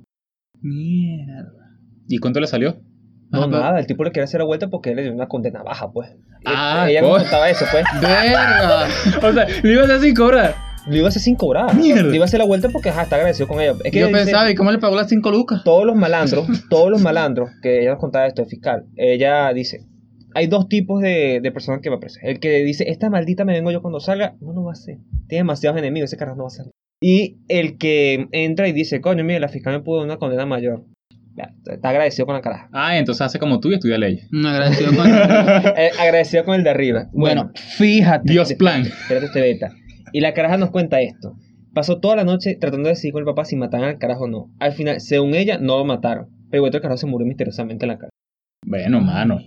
[0.61, 1.77] Mierda.
[2.07, 2.81] ¿Y cuánto le salió?
[3.31, 5.27] No, Ajá, nada, el tipo le quiere hacer la vuelta porque él le dio una
[5.27, 6.09] condena baja, pues.
[6.45, 7.21] Ah, ella me coño.
[7.21, 7.83] contaba eso, pues.
[8.01, 8.87] Verga.
[9.21, 10.55] o sea, le ibas a hacer sin cobrar.
[10.87, 11.75] Le iba a hacer sin cobrar.
[11.75, 12.03] Mierda.
[12.09, 13.73] Le iba a hacer la vuelta porque ajá, está agradecido con ella.
[13.83, 15.61] Es que Yo dice- pensaba, ¿y cómo le pagó las 5 lucas?
[15.63, 19.85] todos los malandros, todos los malandros, que ella nos contaba esto de fiscal, ella dice,
[20.33, 22.19] hay dos tipos de, de personas que va presa.
[22.23, 24.97] El que dice, esta maldita me vengo yo cuando salga, no lo va a hacer.
[25.27, 26.65] Tiene demasiados enemigos, ese carajo no va a hacer.
[27.01, 30.45] Y el que entra y dice, coño, mire, la fiscal me pudo dar una condena
[30.45, 30.83] mayor.
[31.65, 32.69] Está agradecido con la caraja.
[32.73, 34.27] Ah, entonces hace como tú y estudia leyes.
[34.31, 35.07] Un agradecido con
[35.77, 37.07] Eh, agradecido con el de arriba.
[37.11, 38.31] Bueno, fíjate.
[38.31, 38.81] Dios plan.
[38.81, 39.71] Espérate este beta.
[40.11, 41.35] Y la caraja nos cuenta esto.
[41.73, 44.27] Pasó toda la noche tratando de decidir con el papá si mataban al carajo o
[44.27, 44.51] no.
[44.59, 46.27] Al final, según ella, no lo mataron.
[46.49, 48.09] Pero igual el carajo se murió misteriosamente en la cara.
[48.65, 49.39] Bueno, mano.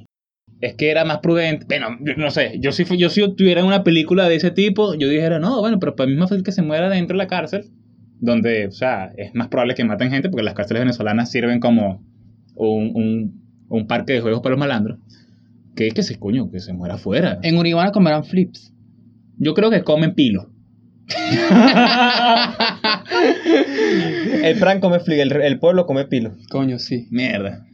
[0.61, 1.67] Es que era más prudente.
[1.69, 2.59] Bueno, yo no sé.
[2.61, 5.97] Yo si, yo si tuviera una película de ese tipo, yo dijera, no, bueno, pero
[5.97, 7.65] para mí es más fácil que se muera dentro de la cárcel.
[8.25, 12.05] Donde, o sea, es más probable que maten gente porque las cárceles venezolanas sirven como
[12.55, 15.01] un, un, un parque de juegos para los malandros.
[15.75, 17.41] Que que se coño, que se muera afuera.
[17.43, 18.73] En Uribana comerán flips.
[19.39, 20.53] Yo creo que comen pilo.
[24.45, 26.37] El Fran come fliga, el, el pueblo come pilo.
[26.49, 27.09] Coño, sí.
[27.11, 27.67] Mierda.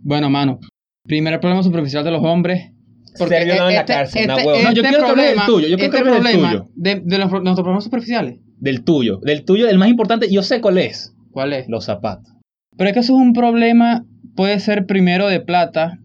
[0.00, 0.60] Bueno, mano.
[1.04, 2.72] Primer problema superficial de los hombres.
[3.14, 4.26] Ser violado en la cárcel.
[4.28, 4.38] No,
[4.72, 6.70] yo quiero que hables del tuyo, yo quiero este que problema tuyo.
[6.74, 8.38] De, de los, nuestros problemas superficiales.
[8.60, 9.18] Del tuyo.
[9.22, 11.14] Del tuyo, el más importante, yo sé cuál es.
[11.32, 11.68] ¿Cuál es?
[11.68, 12.32] Los zapatos.
[12.76, 14.04] Pero es que eso es un problema,
[14.36, 15.98] puede ser primero de plata,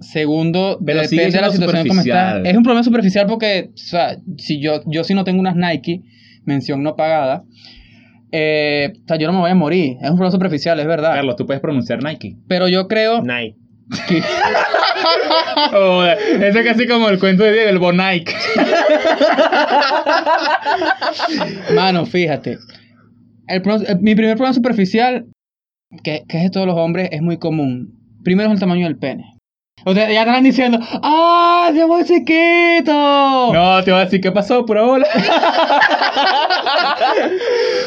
[0.00, 2.40] segundo, Pero depende de la situación como está.
[2.40, 6.02] Es un problema superficial porque, o sea, si yo, yo si no tengo unas Nike,
[6.44, 7.44] mención no pagada,
[8.32, 9.96] eh, o sea, yo no me voy a morir.
[10.00, 11.14] Es un problema superficial, es verdad.
[11.14, 12.36] Carlos, tú puedes pronunciar Nike.
[12.48, 13.56] Pero yo creo Night.
[15.70, 18.34] Joder, ese es casi como el cuento de Diego, el Bonike.
[21.74, 22.58] Mano, fíjate.
[23.46, 25.26] El eh, mi primer problema superficial,
[26.02, 27.92] que, que es de todos los hombres, es muy común.
[28.22, 29.24] Primero es el tamaño del pene.
[29.84, 33.52] Ustedes ya están diciendo, ¡ah, muy chiquito!
[33.52, 35.06] No, te voy a decir qué pasó, pura bola.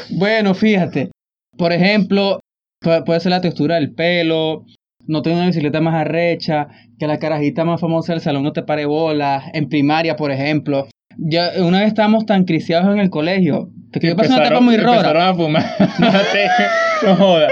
[0.09, 1.11] Bueno, fíjate.
[1.57, 2.39] Por ejemplo,
[2.83, 4.65] pu- puede ser la textura del pelo,
[5.07, 6.67] no tener una bicicleta más arrecha,
[6.99, 10.87] que la carajita más famosa del salón no te pare bolas, en primaria, por ejemplo.
[11.17, 13.69] Ya, una vez estábamos tan criciados en el colegio.
[13.91, 14.97] Que yo pasé una etapa muy rara.
[14.97, 15.65] Empezaron a fumar.
[17.05, 17.51] no, jodas.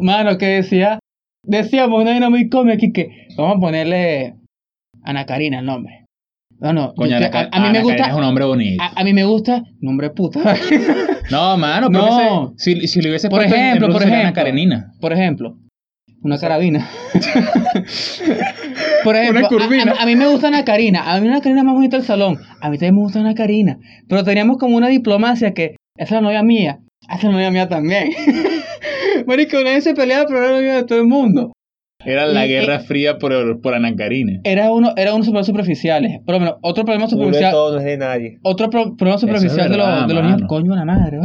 [0.00, 0.98] Mano, que decía.
[1.44, 4.34] Decíamos una vaina muy cómica aquí que vamos a ponerle
[5.02, 6.04] Ana Karina el nombre.
[6.60, 6.94] No, no.
[6.94, 7.96] Coño, Ana a, mí me gusta.
[7.96, 8.82] Karina es un hombre bonito.
[8.82, 9.62] A, a mí me gusta.
[9.80, 10.40] Nombre puta.
[11.30, 12.54] No, mano, pero No.
[12.58, 14.42] si, si le hubiese por puesto en- en ejemplo, por sería Ana ejemplo.
[14.42, 14.92] Karenina.
[15.00, 15.56] Por ejemplo.
[16.24, 16.88] Una carabina.
[19.04, 19.92] por ejemplo, Una.
[19.92, 21.02] A, a- a mí me gusta Ana Karina.
[21.12, 22.38] A mí Ana Karina es más bonita del salón.
[22.60, 23.78] A mí también me gusta Ana Karina.
[24.08, 26.78] Pero teníamos como una diplomacia que esa es la novia mía.
[27.08, 28.10] Esa es la novia mía también.
[29.26, 31.52] Marico, nadie se peleaba por la novia de todo el mundo.
[32.04, 34.40] Era la Y- guerra fría por, por Ana Karina.
[34.44, 36.18] Era uno, era unos super superficiales.
[36.24, 37.52] Por lo menos, otro problema Uno de superficial.
[37.52, 38.38] todo no es de nadie.
[38.42, 40.42] Otro pro- problema superficial de, verdad, los, de los niños.
[40.48, 41.18] Coño, la madre.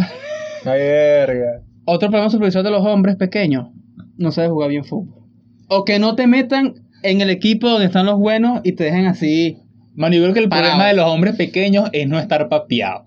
[0.66, 1.62] Ay, verga.
[1.86, 3.70] Otro problema superficial de los hombres pequeños.
[4.18, 5.24] No sabes jugar bien fútbol.
[5.70, 9.06] O que no te metan en el equipo donde están los buenos y te dejen
[9.06, 9.60] así.
[9.96, 10.70] Mano, yo creo que el Parado.
[10.74, 13.06] problema de los hombres pequeños es no estar papeado.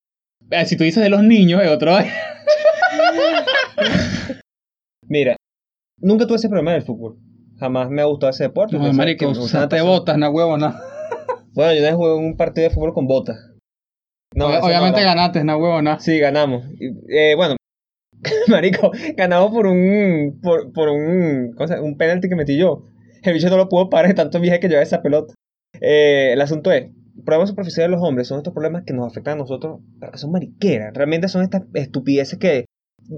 [0.50, 1.92] Eh, Si tú dices de los niños, es otro.
[5.08, 5.36] Mira,
[5.98, 7.16] nunca tuve ese problema del fútbol.
[7.58, 8.78] Jamás me ha gustado ese deporte.
[8.78, 9.90] No, marico, me gustaba usaste tanto.
[9.90, 10.74] botas, no huevo, no.
[11.52, 13.36] Bueno, yo una vez jugué un partido de fútbol con botas.
[14.34, 15.10] No, Ob- no Obviamente era.
[15.14, 15.98] ganaste, no huevo, no.
[16.00, 16.64] Sí, ganamos.
[16.78, 17.56] Y, eh, bueno,
[18.48, 21.86] marico, ganamos por un por, por un ¿cómo se llama?
[21.86, 22.84] un penalti que metí yo.
[23.22, 25.34] El bicho no lo pudo parar de tanto viaje que llevaba esa pelota.
[25.80, 26.88] Eh, el asunto es,
[27.24, 30.18] problemas superficiales de los hombres son estos problemas que nos afectan a nosotros, pero que
[30.18, 30.92] son mariqueras.
[30.94, 32.64] Realmente son estas estupideces que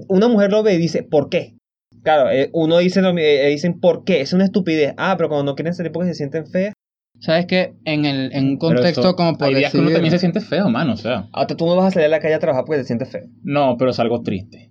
[0.09, 1.55] una mujer lo ve y dice, ¿por qué?
[2.03, 4.21] Claro, eh, uno dice, lo mi- eh, dicen, ¿por qué?
[4.21, 4.93] Es una estupidez.
[4.97, 6.73] Ah, pero cuando no quieren salir porque se sienten feas.
[7.19, 7.73] ¿Sabes qué?
[7.85, 10.19] En, el, en un Pero contexto eso- como por Hay días que uno también se
[10.19, 11.29] siente feo, mano, o sea.
[11.31, 13.23] Hasta tú no vas a salir a la calle a trabajar porque te sientes feo.
[13.43, 14.69] No, pero salgo triste.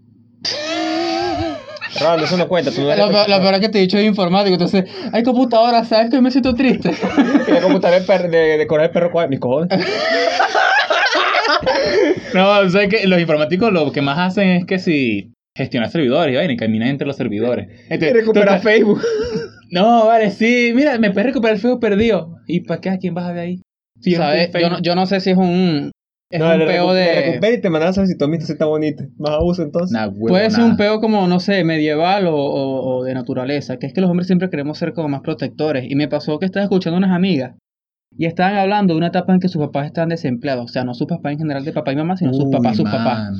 [2.00, 2.70] Rolando, eso no cuenta.
[2.70, 4.84] Tú no eres Lo, peor- lo peor es que te he dicho es informático, entonces
[5.12, 6.90] hay computadora, ¿sabes que me siento triste?
[7.62, 9.30] Computar el perro, de, de correr el perro cuadro.
[9.30, 9.68] Mis cojones.
[12.34, 16.32] No, o sea que los informáticos lo que más hacen es que si gestionan servidores
[16.32, 17.68] y vaina, y caminan entre los servidores.
[17.90, 19.02] Y Entonces, recupera tú- Facebook.
[19.70, 22.36] No, vale, sí, mira, me puedes recuperar el feo perdido.
[22.46, 22.90] ¿Y para qué?
[22.90, 23.62] ¿A quién vas a ver ahí?
[24.02, 24.48] ¿Sabes?
[24.48, 24.78] no, Facebook.
[24.82, 25.90] yo no sé si es un...
[26.32, 27.22] Es no, un le, peo le de...
[27.26, 28.26] recupera y te manda la solicitud.
[28.28, 29.04] Mira, está bonita.
[29.18, 29.92] Más abuso entonces.
[29.92, 33.76] Nah, huevo, Puede ser un peo como, no sé, medieval o, o- o de naturaleza,
[33.76, 35.84] que es que los hombres siempre queremos ser como más protectores.
[35.90, 37.54] Y me pasó que estaba escuchando unas amigas
[38.18, 40.64] y estaban hablando de una etapa en que sus papás están desempleados.
[40.64, 42.84] O sea, no sus papás en general de papá y mamá, sino sus papás, sus
[42.90, 43.30] papás.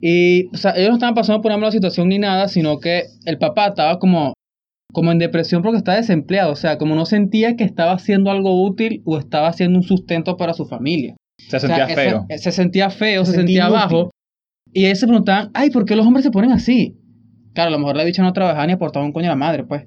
[0.00, 3.04] Y, o sea, ellos no estaban pasando por una mala situación ni nada, sino que
[3.26, 4.34] el papá estaba como,
[4.92, 6.52] como en depresión porque estaba desempleado.
[6.52, 10.36] O sea, como no sentía que estaba haciendo algo útil o estaba haciendo un sustento
[10.36, 11.16] para su familia.
[11.38, 12.26] Se O sea, sentía feo.
[12.38, 13.96] Se, sentía feo, se, Se sentía sentía inútil.
[13.98, 14.10] bajo.
[14.72, 16.96] Y ellos se preguntaban, ay, ¿por qué los hombres se ponen así?
[17.54, 19.64] Claro, a lo mejor la bicha no trabajaba ni aportaba un coño a la madre,
[19.64, 19.86] pues.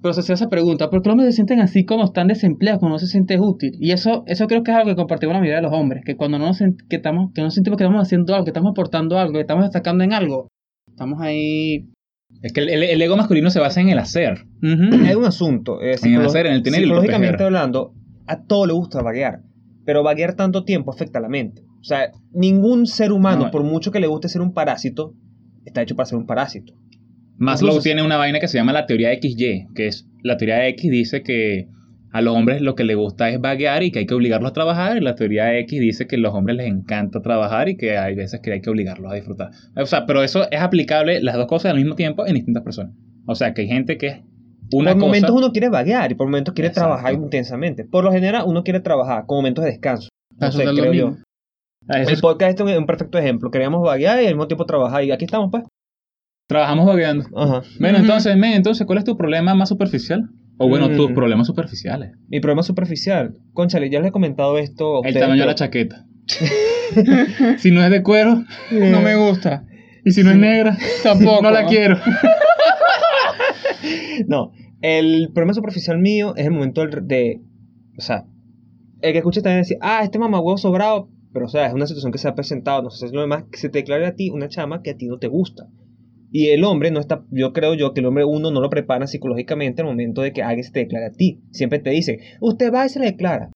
[0.00, 2.78] Pero se hacía esa pregunta, ¿por qué los hombres se sienten así cuando están desempleados,
[2.78, 3.72] cuando no se siente útil?
[3.80, 6.14] Y eso, eso creo que es algo que compartimos la mayoría de los hombres, que
[6.16, 9.18] cuando no nos que estamos, que no sentimos que estamos haciendo algo, que estamos aportando
[9.18, 10.46] algo, que estamos destacando en algo,
[10.88, 11.88] estamos ahí.
[12.42, 14.44] Es que el, el- el ego masculino se basa en el hacer.
[14.62, 15.04] Ujú.
[15.04, 15.80] Hay un asunto.
[15.82, 17.92] eh, En el hacer, en el tener y el psicológicamente hablando,
[18.28, 19.40] a todo le gusta vaguear.
[19.88, 21.62] Pero vaguear tanto tiempo afecta a la mente.
[21.80, 23.50] O sea, ningún ser humano, No.
[23.50, 25.14] por mucho que le guste ser un parásito,
[25.64, 26.74] está hecho para ser un parásito.
[27.38, 30.56] Maslow Incluso- tiene una vaina que se llama la teoría XY, que es la teoría
[30.56, 31.68] de X dice que
[32.12, 34.52] a los hombres lo que les gusta es vaguear y que hay que obligarlos a
[34.52, 37.78] trabajar, y la teoría de X dice que a los hombres les encanta trabajar y
[37.78, 39.52] que hay veces que hay que obligarlos a disfrutar.
[39.74, 42.92] O sea, pero eso es aplicable las dos cosas al mismo tiempo en distintas personas.
[43.24, 44.16] O sea, que hay gente que es
[44.72, 45.06] una por cosa...
[45.06, 46.88] momentos uno quiere vaguear y por momentos quiere Exacto.
[46.88, 47.84] trabajar intensamente.
[47.84, 50.08] Por lo general, uno quiere trabajar con momentos de descanso.
[50.38, 51.08] No sé, creo yo.
[51.88, 53.50] eso El es- podcast este es un perfecto ejemplo.
[53.50, 55.02] Queríamos vaguear y al mismo tiempo trabajar.
[55.04, 55.64] Y aquí estamos, pues.
[56.48, 57.26] Trabajamos vagueando.
[57.36, 57.62] Ajá.
[57.78, 60.28] Bueno, entonces, men, entonces, ¿cuál es tu problema más superficial?
[60.58, 60.96] O bueno, Mm.
[60.96, 62.12] tus problemas superficiales.
[62.28, 63.36] Mi problema superficial.
[63.52, 64.96] Conchale, ya les he comentado esto.
[64.96, 66.04] a El ustedes, tamaño de la chaqueta.
[67.58, 69.64] si no es de cuero No me gusta.
[70.04, 71.42] y si no es negra, Tampoco.
[71.42, 71.96] no la quiero.
[74.28, 77.40] No, el problema superficial mío es el momento de.
[77.96, 78.26] O sea,
[79.00, 81.08] el que escucha también decir, ah, este mamagüevo sobrado.
[81.32, 82.82] Pero, o sea, es una situación que se ha presentado.
[82.82, 84.90] No sé si es lo demás que se te declare a ti una chama que
[84.90, 85.68] a ti no te gusta.
[86.30, 87.24] Y el hombre no está.
[87.30, 90.42] Yo creo yo que el hombre, uno, no lo prepara psicológicamente al momento de que
[90.42, 91.42] alguien se te declare a ti.
[91.50, 93.50] Siempre te dice, usted va y se le declara.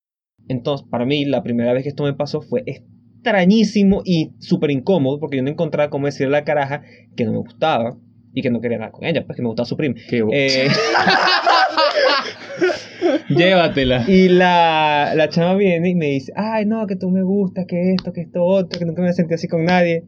[0.48, 5.20] Entonces, para mí, la primera vez que esto me pasó fue extrañísimo y súper incómodo
[5.20, 6.83] porque yo no encontraba cómo decirle a la caraja
[7.16, 7.96] que no me gustaba
[8.35, 9.95] y que no quería nada con ella, pues que me gustaba su prima.
[10.11, 10.68] Eh,
[13.29, 14.05] Llévatela.
[14.09, 17.92] y la, la chama viene y me dice, ay, no, que tú me gustas, que
[17.95, 20.05] esto, que esto otro, que nunca me sentí así con nadie.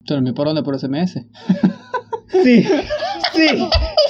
[0.00, 0.62] ¿Dormí por dónde?
[0.62, 1.20] Por SMS.
[2.44, 3.48] Sí, sí,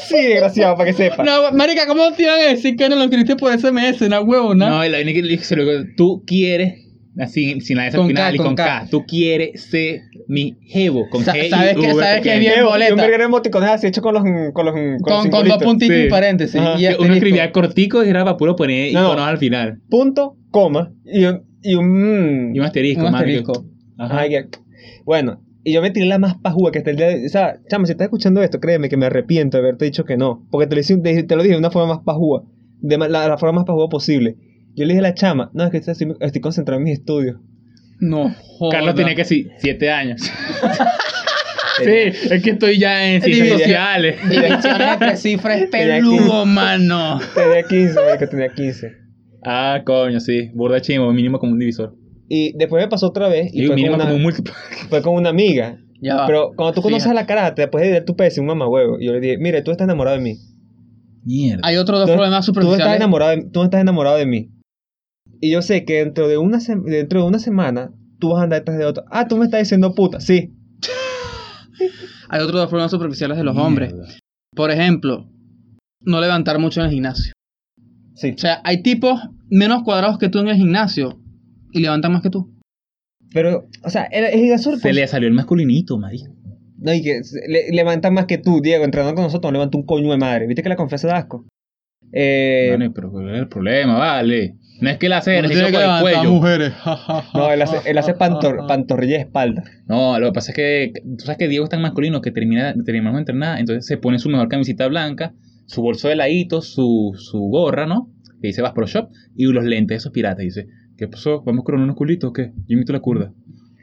[0.06, 1.24] sí, desgraciado, para que sepa.
[1.24, 4.02] No, marica, ¿cómo te iban a decir que no lo escribiste por SMS?
[4.10, 4.68] No huevo, ¿no?
[4.68, 5.56] No, y la vaina que le dije,
[5.96, 8.64] tú quieres Así, sin la S al Con final K, y con con K.
[8.64, 8.86] K.
[8.90, 11.08] Tú quieres ser mi jevo.
[11.10, 12.64] Con Sa- G y ¿sabes sabes es bien?
[12.64, 12.94] Boleta.
[12.94, 15.58] un verguero de emoticones así hecho con los con los con los Con, con dos
[15.62, 16.02] puntitos Sí.
[16.04, 16.60] y paréntesis.
[16.78, 19.06] Y Uno escribía cortico y era para puro poner No, no.
[19.08, 19.80] iconos al final.
[19.90, 23.64] punto, coma y un y un, Y un asterisco, Un asterisco.
[23.98, 24.24] Ajá.
[25.04, 27.26] Bueno, y yo me tiré la más pajúa que hasta el día de...
[27.26, 30.16] O sea, chama, si estás escuchando esto, créeme que me arrepiento de haberte dicho que
[30.16, 30.46] no.
[30.50, 32.44] Porque te lo, hice- te, te lo dije de una forma más pajúa.
[32.80, 34.36] De la, la forma más pajúa posible.
[34.80, 37.36] Yo le dije a la chama, no, es que estoy, estoy concentrado en mis estudios.
[37.98, 38.78] No, joda.
[38.78, 40.22] Carlos tenía que sí, siete años.
[41.78, 44.16] sí, es que estoy ya en ciencias sociales.
[44.22, 47.18] Divisiones entre cifras es Tenía peludo, mano.
[47.34, 48.92] Tenía 15, marico, tenía 15.
[49.44, 50.50] Ah, coño, sí.
[50.54, 51.94] Burda chimo, mínimo como un divisor.
[52.26, 54.54] Y después me pasó otra vez y Y fue, mínimo con una, como un múltiplo.
[54.88, 55.76] fue con una amiga.
[56.00, 56.26] Ya va.
[56.26, 57.18] Pero cuando tú conoces Fíjate.
[57.18, 58.98] a la cara, te puedes ir tu pez un mamahuevo.
[58.98, 60.38] Y yo le dije, mire, tú estás enamorado de mí.
[61.22, 61.60] Mierda.
[61.64, 62.96] Hay otros dos Tú- problemas Tú estás, superficiales.
[62.96, 64.48] enamorado de, tú estás enamorado de mí.
[65.40, 68.60] Y yo sé que dentro de una, dentro de una semana tú vas a andar
[68.60, 69.04] detrás de otro.
[69.10, 70.20] Ah, tú me estás diciendo puta.
[70.20, 70.52] Sí.
[72.28, 73.66] Hay otros dos problemas superficiales de los Mierda.
[73.68, 73.94] hombres.
[74.54, 75.28] Por ejemplo,
[76.02, 77.32] no levantar mucho en el gimnasio.
[78.14, 78.32] Sí.
[78.34, 81.18] O sea, hay tipos menos cuadrados que tú en el gimnasio
[81.72, 82.52] y levantan más que tú.
[83.32, 86.32] Pero, o sea, el, el gimnasio- Se le salió el masculinito, marico.
[86.78, 90.10] No, y que le, levanta más que tú, Diego, entrenando con nosotros, levanta un coño
[90.10, 90.46] de madre.
[90.46, 91.46] ¿Viste que la confianza da asco?
[92.12, 93.96] Eh, Vale, pero ¿cuál es el problema?
[93.98, 94.56] Vale.
[94.80, 96.30] No es que él hace ejercicio con el cuello.
[96.30, 96.72] mujeres.
[97.34, 99.62] no, él hace, él hace pantor- pantorrilla de espalda.
[99.86, 102.74] No, lo que pasa es que tú sabes que Diego es tan masculino que termina,
[102.84, 105.34] terminamos de entrenar, entonces se pone su mejor camisita blanca,
[105.66, 108.10] su bolso de ladito, su, su gorra, ¿no?
[108.40, 110.42] Que dice Vas Pro Shop, y los lentes esos piratas.
[110.42, 110.66] Y dice,
[110.96, 111.42] ¿qué pasó?
[111.44, 112.52] ¿Vamos con unos culitos o qué?
[112.66, 113.32] Yo invito la curda.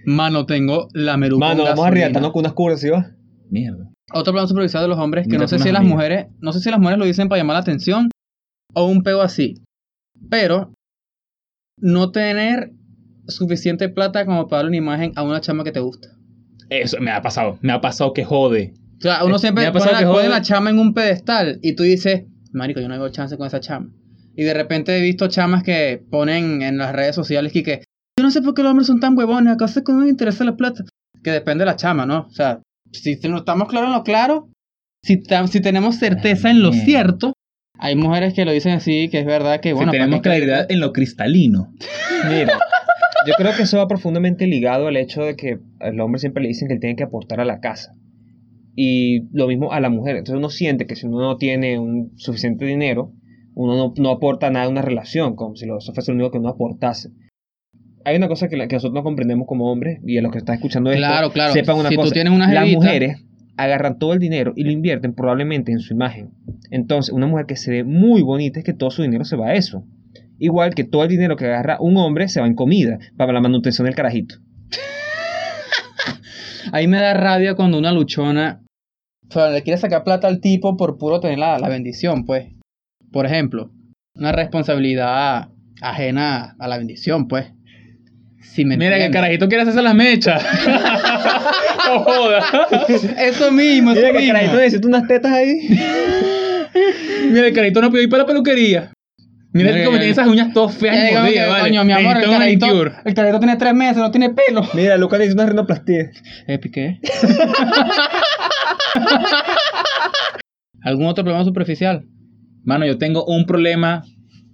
[0.05, 1.45] Mano, tengo la meruca.
[1.47, 3.11] Mano, vamos a riatarnos con unas curvas, ¿sí va?
[3.49, 3.89] Mierda.
[4.13, 5.95] Otro problema superficial de los hombres que no sé si las amigas.
[5.95, 8.09] mujeres, no sé si las mujeres lo dicen para llamar la atención
[8.73, 9.55] o un pego así.
[10.29, 10.71] Pero
[11.79, 12.71] no tener
[13.27, 16.09] suficiente plata como para darle una imagen a una chama que te gusta.
[16.69, 18.73] Eso me ha pasado, me ha pasado que jode.
[18.99, 20.79] O sea, uno Eh, siempre me ha pone, pasado que pone jode- la chama en
[20.79, 23.89] un pedestal y tú dices, marico, yo no tengo chance con esa chama.
[24.35, 27.79] Y de repente he visto chamas que ponen en las redes sociales que, que
[28.17, 30.43] yo no sé por qué los hombres son tan huevones, acaso que no les interesa
[30.43, 30.83] la plata.
[31.23, 32.27] Que depende de la chama, ¿no?
[32.29, 32.61] O sea,
[32.91, 34.49] si no estamos claros en lo claro,
[35.03, 36.85] si, si tenemos certeza en lo Bien.
[36.85, 37.33] cierto,
[37.79, 40.41] hay mujeres que lo dicen así, que es verdad que, bueno, si tenemos ¿para qué
[40.41, 41.71] claridad en lo cristalino.
[42.29, 42.59] Mira,
[43.27, 46.49] yo creo que eso va profundamente ligado al hecho de que al hombre siempre le
[46.49, 47.93] dicen que él tiene que aportar a la casa.
[48.75, 50.15] Y lo mismo a la mujer.
[50.17, 53.11] Entonces uno siente que si uno no tiene un suficiente dinero,
[53.55, 56.31] uno no, no aporta nada a una relación, como si lo- eso fuese lo único
[56.31, 57.09] que uno aportase.
[58.05, 60.55] Hay una cosa que, que nosotros no comprendemos como hombres, y a los que están
[60.55, 61.53] escuchando esto, Claro, claro.
[61.53, 62.13] sepan una Si tú cosa.
[62.13, 63.17] tienes una Las mujeres
[63.57, 66.31] agarran todo el dinero y lo invierten probablemente en su imagen.
[66.71, 69.47] Entonces, una mujer que se ve muy bonita es que todo su dinero se va
[69.47, 69.83] a eso.
[70.39, 73.41] Igual que todo el dinero que agarra un hombre se va en comida para la
[73.41, 74.35] manutención del carajito.
[76.71, 78.61] Ahí me da rabia cuando una luchona
[79.51, 82.53] le quiere sacar plata al tipo por puro tener la, la bendición, pues.
[83.11, 83.71] Por ejemplo,
[84.15, 85.49] una responsabilidad
[85.81, 87.51] ajena a la bendición, pues.
[88.41, 89.21] Si me Mira que el entiendes.
[89.21, 90.43] carajito quiere hacerse las mechas.
[91.87, 92.43] no joda.
[93.19, 94.33] Eso mismo, eso Mira que mismo.
[94.33, 95.59] carajito necesita unas tetas ahí.
[97.31, 98.91] Mira, el carajito no puede ir para la peluquería.
[99.53, 101.61] Mira Mira, que como tiene esas uñas todas feas y que, vale.
[101.61, 102.91] Coño, mi amor, el carajito, manicure.
[103.05, 104.61] el carajito tiene tres meses, no tiene pelo.
[104.73, 106.11] Mira, Lucas necesita una rinoplastía.
[106.47, 106.99] ¿Eh, ¿Qué?
[110.81, 112.05] ¿Algún otro problema superficial?
[112.63, 114.03] Mano, yo tengo un problema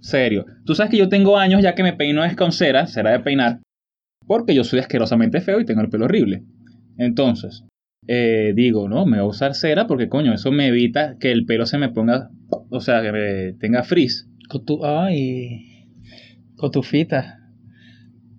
[0.00, 0.46] serio.
[0.64, 3.20] Tú sabes que yo tengo años ya que me peino es con cera, cera de
[3.20, 3.58] peinar,
[4.26, 6.42] porque yo soy asquerosamente feo y tengo el pelo horrible.
[6.98, 7.64] Entonces,
[8.06, 11.46] eh, digo, no, me voy a usar cera porque, coño, eso me evita que el
[11.46, 12.30] pelo se me ponga,
[12.70, 14.28] o sea, que me tenga frizz.
[14.48, 14.84] Con tu...
[14.84, 15.70] Ay...
[16.56, 17.43] Con tu fita.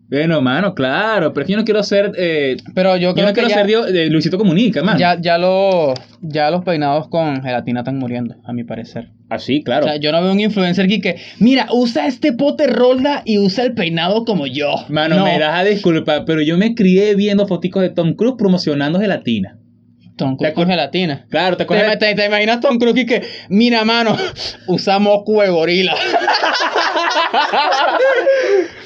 [0.08, 3.26] Bueno, mano, claro, pero es que yo no quiero ser, eh, Pero yo yo creo
[3.28, 5.00] no que quiero ya, ser Dio- de Luisito Comunica, man.
[5.00, 9.10] ya, ya, lo, ya los peinados con gelatina están muriendo, a mi parecer.
[9.30, 9.86] Así, claro.
[9.88, 13.40] O sea, yo no veo un influencer aquí que, mira, usa este pote rolda y
[13.40, 14.76] usa el peinado como yo.
[14.90, 15.24] Mano, No.
[15.26, 19.58] me das a disculpar, pero yo me crié viendo foticos de Tom Cruise promocionando gelatina.
[20.18, 21.26] Tom ¿Te Cruise con gelatina.
[21.32, 21.98] Claro, te ¿Te, acuerdas.
[22.00, 24.16] te- te imaginas Tom Cruise y que, mira, mano,
[24.68, 25.96] usamos de gorila?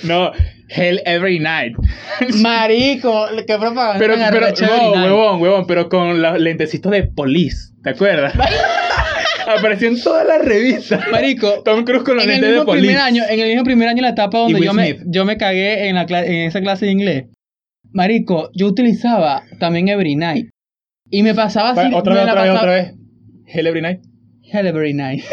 [0.03, 0.31] No,
[0.69, 1.75] Hell Every Night.
[2.41, 3.97] Marico, qué propaganda.
[3.97, 8.33] Pero, pero, no, huevón, huevón, pero con los lentecitos de Police, ¿te acuerdas?
[9.47, 11.07] Apareció en todas las revistas.
[11.11, 12.85] Marico, Tom Cruise con los en el, lentes de mismo Police.
[12.87, 15.87] primer año, en el mismo primer año, la etapa donde yo me, yo me cagué
[15.89, 17.25] en, la en esa clase de inglés.
[17.91, 20.49] Marico, yo utilizaba también Every Night.
[21.09, 21.91] Y me pasaba así.
[21.93, 22.93] Otra vez, otra vez, otra vez.
[23.47, 24.01] Hell Every Night.
[24.43, 25.23] Hell Every Night.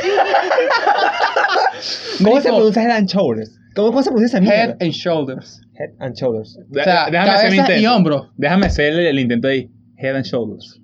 [2.25, 3.59] ¿Cómo se Marico, pronuncia Head and Shoulders?
[3.77, 4.77] ¿Cómo, cómo se pronuncia esa Head mierda?
[4.81, 5.61] and Shoulders.
[5.75, 6.59] Head and Shoulders.
[6.71, 7.95] O sea, Déjame hacer el cabeza y intento.
[7.97, 8.33] hombro.
[8.37, 9.71] Déjame hacer el, el intento ahí.
[9.99, 10.81] Head and shoulders.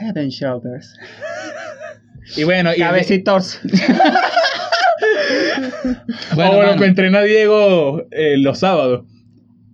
[0.00, 0.94] Head and shoulders.
[2.36, 3.60] Y bueno, y Cabecitos.
[6.34, 9.04] Bueno, Bueno, o lo que entrena Diego eh, los sábados.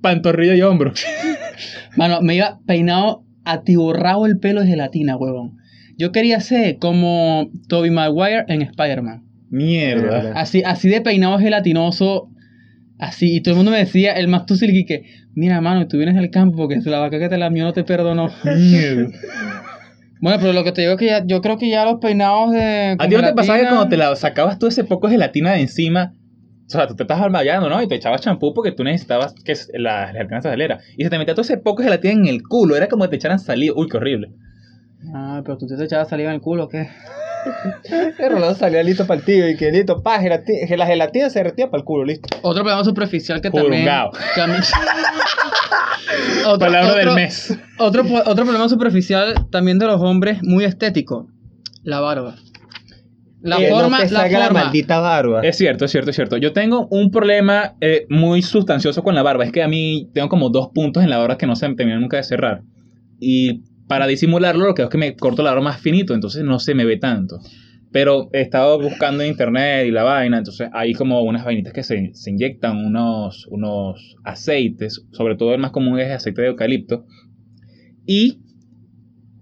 [0.01, 0.93] Pantorrilla y hombro.
[1.97, 5.59] Mano, me iba peinado atiborrado el pelo de gelatina, huevón.
[5.99, 9.25] Yo quería ser como Toby Maguire en Spider-Man.
[9.53, 10.33] Mierda.
[10.35, 12.31] Así, así de peinado gelatinoso.
[12.99, 13.37] Así.
[13.37, 16.31] Y todo el mundo me decía, el más y que, mira, mano, tú vienes del
[16.31, 18.31] campo porque la vaca que te lamió no te perdonó.
[18.45, 19.11] Mierda.
[20.23, 22.53] Bueno, pero lo que te digo es que ya, yo creo que ya los peinados
[22.53, 22.97] de.
[22.99, 25.53] ¿A ti no te pasaba que cuando te la sacabas todo ese poco de gelatina
[25.53, 26.15] de encima?
[26.67, 27.83] O sea, tú te estás almayando, ¿no?
[27.83, 30.81] Y te echabas champú porque tú necesitabas que la gelatina se saliera.
[30.97, 32.75] Y se te metía todo ese poco de gelatina en el culo.
[32.75, 33.75] Era como que te echaran saliva.
[33.77, 34.33] Uy, qué horrible.
[35.13, 36.89] Ah, pero tú te echabas saliva en el culo, ¿o ¿qué?
[38.19, 41.29] El Rolando salía listo para el tío y que listo, pa, gelati- que la gelatina
[41.31, 42.29] se derretía para el culo, listo.
[42.43, 43.89] Otro problema superficial que también.
[43.89, 44.11] A
[44.47, 44.55] mí-
[46.47, 47.57] otro, Palabra del mes.
[47.79, 51.29] Otro, otro problema superficial también de los hombres, muy estético.
[51.83, 52.37] La barba.
[53.41, 54.65] La Que forma, no te la salga la forma.
[54.65, 55.41] maldita barba.
[55.43, 56.37] Es cierto, es cierto, es cierto.
[56.37, 59.45] Yo tengo un problema eh, muy sustancioso con la barba.
[59.45, 61.75] Es que a mí tengo como dos puntos en la barba que no se me
[61.75, 62.63] terminan nunca de cerrar.
[63.19, 66.59] Y para disimularlo, lo que es que me corto la barba más finito, entonces no
[66.59, 67.41] se me ve tanto.
[67.91, 71.83] Pero he estado buscando en internet y la vaina, entonces hay como unas vainitas que
[71.83, 77.05] se, se inyectan, unos, unos aceites, sobre todo el más común es aceite de eucalipto.
[78.07, 78.41] Y,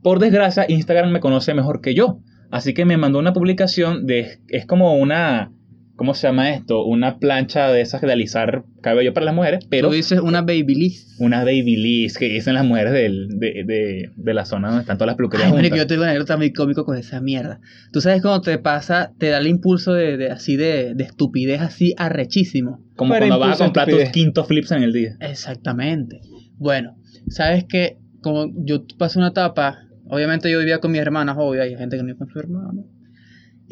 [0.02, 2.20] por desgracia, Instagram me conoce mejor que yo.
[2.50, 4.40] Así que me mandó una publicación de.
[4.48, 5.52] Es como una.
[6.00, 6.82] ¿Cómo se llama esto?
[6.86, 11.14] Una plancha de esas de alisar cabello para las mujeres, pero Tú dices una babyliss.
[11.20, 15.08] una babyliss que dicen las mujeres del- de, de- de la zona donde están todas
[15.08, 15.48] las peluquerías.
[15.48, 15.84] Ay, marico, juntas.
[15.84, 17.60] yo tengo una anécdota muy cómico con esa mierda.
[17.92, 21.60] Tú sabes cuando te pasa, te da el impulso de, de así de, de estupidez
[21.60, 22.82] así arrechísimo.
[22.96, 25.16] Como cuando vas a comprar tus quintos flips en el día.
[25.20, 26.22] Exactamente.
[26.56, 26.96] Bueno,
[27.28, 31.76] sabes que como yo pasé una etapa, obviamente yo vivía con mis hermanas, obvio, hay
[31.76, 32.86] gente que no vive con su hermano.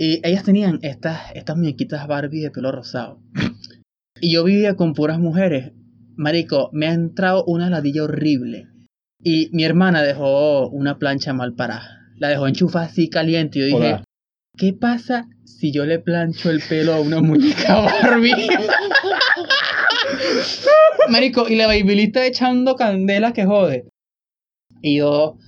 [0.00, 3.20] Y ellas tenían estas, estas muñequitas Barbie de pelo rosado.
[4.20, 5.72] Y yo vivía con puras mujeres.
[6.16, 8.68] Marico, me ha entrado una ladilla horrible.
[9.20, 12.12] Y mi hermana dejó una plancha mal parada.
[12.16, 13.58] La dejó enchufada así caliente.
[13.58, 14.04] Y yo dije.
[14.56, 18.34] ¿qué pasa si yo le plancho el pelo a una muñeca Barbie?
[21.08, 23.88] Marico, y la babyliss echando candela que jode.
[24.80, 25.38] Y yo,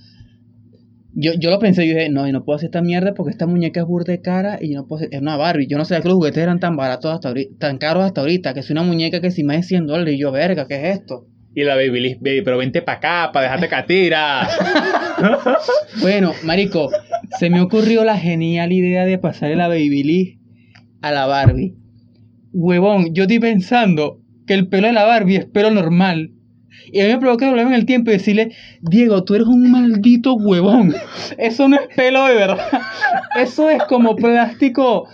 [1.13, 3.45] yo, yo lo pensé, yo dije, no, yo no puedo hacer esta mierda porque esta
[3.45, 5.67] muñeca es burda de cara y yo no puedo hacer, es una Barbie.
[5.67, 8.53] Yo no sabía que los juguetes eran tan baratos hasta ahorita, tan caros hasta ahorita,
[8.53, 10.15] que es una muñeca que si más de 100 dólares.
[10.15, 11.27] Y yo, verga, ¿qué es esto?
[11.53, 14.47] Y la babyliss, baby, pero vente para acá, para dejarte catira.
[16.01, 16.89] Bueno, marico,
[17.37, 20.39] se me ocurrió la genial idea de pasarle la babyliss
[21.01, 21.75] a la Barbie.
[22.53, 26.31] Huevón, yo estoy pensando que el pelo de la Barbie es pelo normal.
[26.91, 29.71] Y a mí me provoca problema en el tiempo y decirle, Diego, tú eres un
[29.71, 30.93] maldito huevón.
[31.37, 32.59] Eso no es pelo de verdad.
[33.35, 35.07] Eso es como plástico,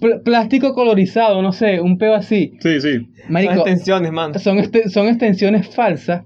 [0.00, 2.52] pl- plástico colorizado, no sé, un pelo así.
[2.60, 2.94] sí, sí.
[2.98, 4.38] Son Marico, extensiones, man.
[4.38, 6.24] son, este- son extensiones falsas.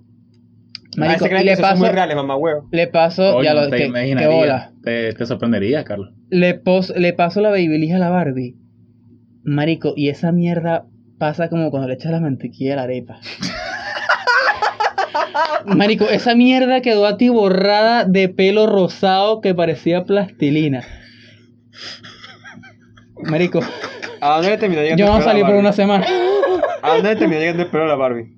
[0.97, 2.69] Marico, Parece que y le son paso, muy reales, mamá huevo.
[2.71, 4.73] le paso, ya lo te que, imaginaría.
[4.83, 6.11] te sorprendería, Carlos.
[6.29, 8.57] Le, pos- le paso la babyliss a la Barbie.
[9.45, 10.87] Marico, y esa mierda
[11.19, 13.21] pasa como cuando le echas la mantequilla a la arepa.
[15.67, 20.85] Marico, esa mierda quedó atiborrada de pelo rosado que parecía plastilina.
[23.25, 23.61] Marico,
[24.21, 25.61] ¿A dónde le terminó llegando yo el no a salí la por Barbie?
[25.67, 26.07] una semana.
[26.83, 28.37] ¿A dónde le terminó llegando el pelo a la Barbie?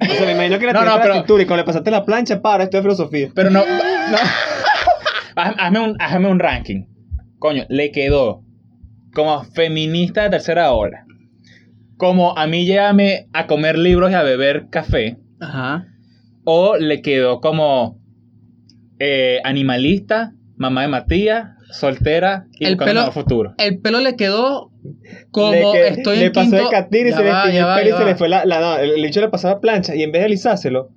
[0.00, 1.90] O sea, me imagino que la No, no, la pero- cintura y cuando le pasaste
[1.90, 3.28] la plancha, para, esto es filosofía.
[3.34, 3.60] Pero no.
[3.60, 4.16] no.
[5.36, 6.84] Haz- hazme, un, hazme un ranking.
[7.38, 8.42] Coño, le quedó
[9.14, 11.04] como feminista de tercera ola.
[11.96, 15.18] Como a mí llévame a comer libros y a beber café.
[15.40, 15.86] Ajá.
[16.44, 18.00] O le quedó como
[18.98, 23.54] eh, animalista, mamá de Matías, soltera y El pelo- futuro.
[23.58, 24.70] El pelo le quedó
[25.30, 26.64] como le, que- estoy le en pasó quinto...
[26.64, 28.44] de catira y Ya se le va, ya el pelo y se le fue la,
[28.44, 30.90] la no, el bicho le pasó la plancha y en vez de alisárselo,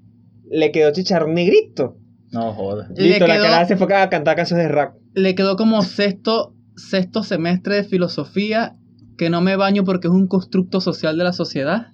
[0.51, 1.97] le quedó chicharrón negrito.
[2.31, 2.89] No jodas.
[2.95, 4.93] Le Listo, la quedó- cara se fue a cantar canciones de rap.
[5.15, 8.75] le quedó como sexto, sexto semestre de filosofía,
[9.17, 11.87] que no me baño porque es un constructo social de la sociedad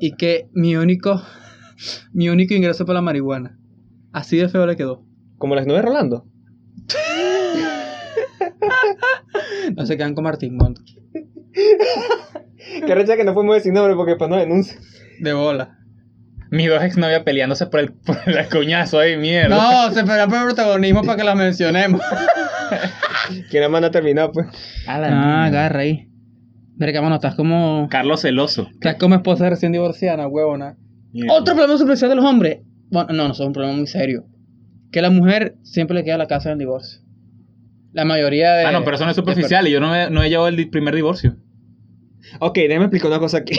[0.00, 1.22] y que mi único,
[2.12, 3.56] mi único ingreso fue la marihuana.
[4.12, 5.04] Así de feo le quedó.
[5.38, 6.26] Como las nubes Rolando.
[9.76, 10.80] No se quedan con Martín Montt.
[12.86, 14.76] Que recha que no podemos decir nombre porque después nos denuncia.
[15.20, 15.78] De bola.
[16.50, 19.56] Mis dos exnovias peleándose por el, por el cuñazo ahí, mierda.
[19.56, 22.00] No, se espera por el protagonismo para que la mencionemos.
[23.70, 24.46] Más no ha terminado, pues.
[24.86, 26.09] La Ah, agarra ahí.
[26.80, 27.86] Verga, mano, estás como.
[27.90, 28.66] Carlos Celoso.
[28.72, 30.76] Estás como esposa recién divorciada, huevona.
[31.30, 32.60] Otro problema superficial de los hombres.
[32.90, 34.24] Bueno, no, no, es un problema muy serio.
[34.90, 37.02] Que la mujer siempre le queda la casa en el divorcio.
[37.92, 38.64] La mayoría de.
[38.64, 40.70] Ah, no, pero eso no es superficial y yo no, he- no he llevado el
[40.70, 41.36] primer divorcio.
[42.38, 43.58] Ok, déjame explicar una cosa aquí.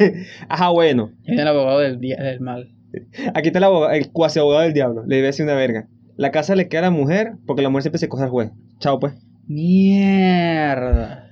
[0.48, 1.12] Ajá, bueno.
[1.24, 2.70] Es el abogado del, del mal.
[3.34, 5.04] Aquí está el, abogado- el cuasi abogado del diablo.
[5.06, 5.88] Le a decir una verga.
[6.16, 8.50] La casa le queda a la mujer porque la mujer siempre se coge al juez.
[8.78, 9.12] Chao, pues.
[9.46, 11.28] Mierda.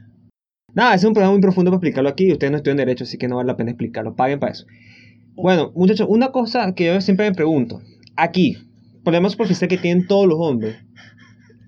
[0.75, 2.31] Nada, es un problema muy profundo para explicarlo aquí.
[2.33, 4.15] Ustedes no estudian derecho, así que no vale la pena explicarlo.
[4.15, 4.67] Paguen para eso.
[5.35, 7.81] Bueno, muchachos, una cosa que yo siempre me pregunto.
[8.17, 8.57] Aquí,
[9.05, 10.77] problema superficial que tienen todos los hombres.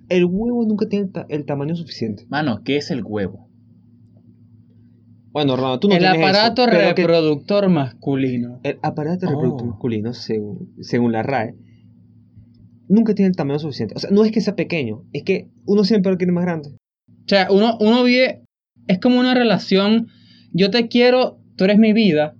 [0.09, 2.27] El huevo nunca tiene el, ta- el tamaño suficiente.
[2.29, 3.49] Mano, ¿qué es el huevo?
[5.33, 8.61] Bueno, Ronald, tú no el tienes eso, aparato que- reproductor masculino.
[8.63, 9.31] El aparato Oh.
[9.31, 11.55] reproductor masculino, según, según la RAE,
[12.89, 13.95] nunca tiene el tamaño suficiente.
[13.97, 16.71] O sea, no es que sea pequeño, es que uno siempre lo quiere más grande.
[17.09, 18.42] O sea, uno, uno vive.
[18.89, 20.09] Es como una relación.
[20.53, 22.35] Yo te quiero, tú eres mi vida.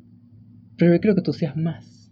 [0.77, 2.11] Pero yo quiero que tú seas más.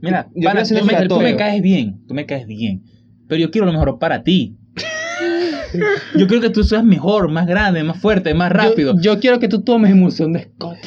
[0.00, 1.22] Mira, Yo creo tú, me, tú obligatorio.
[1.30, 2.82] me caes bien, tú me caes bien.
[3.28, 4.56] Pero yo quiero lo mejor para ti.
[6.16, 8.94] yo quiero que tú seas mejor, más grande, más fuerte, más rápido.
[8.96, 10.78] Yo, yo quiero que tú tomes emoción de Scott.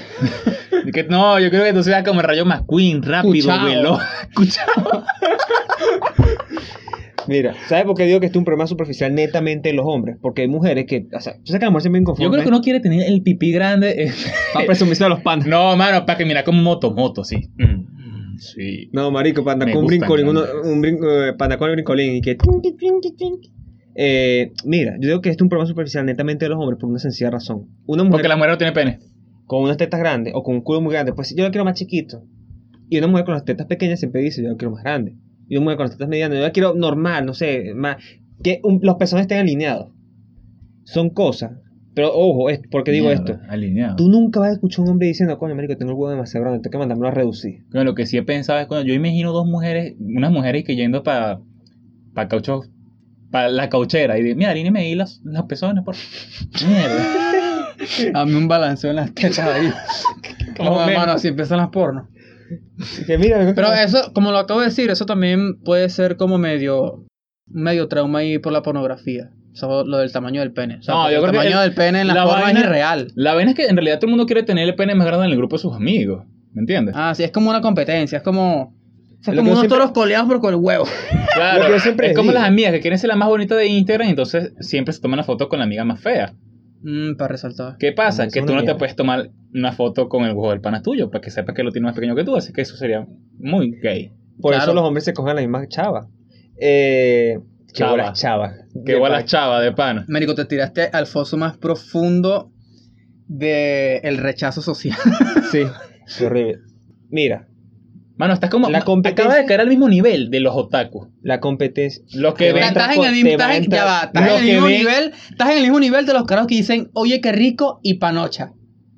[0.93, 3.65] Que- no, yo quiero que tú seas como el rayo McQueen, rápido, Cuchao.
[3.65, 4.01] veloz.
[4.33, 5.03] Cuchao.
[7.29, 10.17] Mira, ¿sabes por qué digo que esto es un problema superficial netamente en los hombres?
[10.19, 12.25] Porque hay mujeres que, o sea, yo sé que la mujer siempre inconforme.
[12.25, 13.91] Yo creo que uno quiere tener el pipí grande.
[14.03, 14.11] eh.
[14.53, 15.47] Para presumirse a los pandas.
[15.47, 17.49] No, mano, para que mira como moto, moto, sí.
[17.57, 18.89] Mm, sí.
[18.93, 22.21] No, marico, panda Me con brincolín, uno, un brinco, eh, panda con el brincolín y
[22.21, 22.35] que...
[23.95, 26.89] Eh, mira, yo digo que esto es un problema superficial netamente de los hombres por
[26.89, 27.67] una sencilla razón.
[27.85, 28.99] Una mujer Porque la mujer no tiene pene.
[29.45, 31.77] con unas tetas grandes o con un culo muy grande, pues yo lo quiero más
[31.77, 32.23] chiquito.
[32.89, 35.15] Y una mujer con las tetas pequeñas siempre dice, yo lo quiero más grande.
[35.49, 37.97] Y una mujer con las tetas medianas, yo quiero normal, no sé, más...
[38.41, 39.89] Que un- los pezones estén alineados.
[40.85, 41.51] Son cosas.
[41.93, 43.39] Pero ojo, es, ¿por qué digo Mierda, esto?
[43.49, 43.95] Alineado.
[43.97, 46.45] Tú nunca vas a escuchar a un hombre diciendo, coño, marico, tengo el huevo demasiado
[46.45, 47.65] grande, tengo que mandármelo a reducir.
[47.71, 50.75] Bueno, lo que sí he pensado es cuando yo imagino dos mujeres, unas mujeres que
[50.77, 51.41] yendo para
[52.13, 52.61] pa caucho,
[53.31, 55.95] para la cauchera y digo, mira, alíñeme ahí las, las pezones, por
[56.67, 57.07] Mierda.
[58.13, 59.69] Dame un balanceo en las tetas ahí.
[60.55, 62.05] Como hermano, así empiezan las pornos.
[63.05, 67.05] Que mira, Pero eso, como lo acabo de decir, eso también puede ser como medio,
[67.47, 69.29] medio trauma ahí por la pornografía.
[69.53, 70.77] Eso, lo del tamaño del pene.
[70.77, 72.59] O sea, No, yo el creo que tamaño el- del pene en la, la vaina-
[72.59, 73.11] es irreal.
[73.15, 75.25] La vaina es que en realidad todo el mundo quiere tener el pene más grande
[75.25, 76.25] en el grupo de sus amigos.
[76.53, 76.95] ¿Me entiendes?
[76.97, 78.17] Ah, sí, es como una competencia.
[78.17, 80.85] Es como, o sea, Lo como que unos siempre- toros coleados pero con el huevo.
[81.35, 82.39] Claro, Lo que yo siempre es como digo.
[82.39, 85.17] las amigas que quieren ser la más bonita de Instagram y entonces siempre se toman
[85.17, 86.33] la foto con la amiga más fea.
[86.81, 87.77] Mm, para resaltar.
[87.77, 88.27] ¿Qué pasa?
[88.27, 91.21] Que tú no te puedes tomar una foto con el huevo del pana tuyo para
[91.21, 93.05] que sepas que lo tiene más pequeño que tú, así que eso sería
[93.37, 94.11] muy gay.
[94.41, 94.63] Por claro.
[94.63, 96.07] eso los hombres se cogen las mismas chavas.
[96.57, 97.91] Eh, qué Chava.
[97.91, 98.53] bolas chavas.
[98.85, 100.05] Que igual las chavas de pana.
[100.07, 102.51] Médico, te tiraste al foso más profundo
[103.27, 104.97] de el rechazo social.
[105.51, 105.63] Sí,
[106.17, 106.59] qué horrible.
[107.09, 107.47] Mira,
[108.19, 108.69] Mano, estás como.
[108.69, 111.07] La competencia- Acaba de caer al mismo nivel de los otakus.
[111.23, 112.03] la competencia.
[112.13, 112.61] Los que Te ven.
[112.63, 114.43] va a estás en el mismo, te va estás en, ya va, estás en el
[114.43, 117.31] mismo ven- nivel, estás en el mismo nivel de los carajos que dicen, oye, qué
[117.31, 118.51] rico y panocha.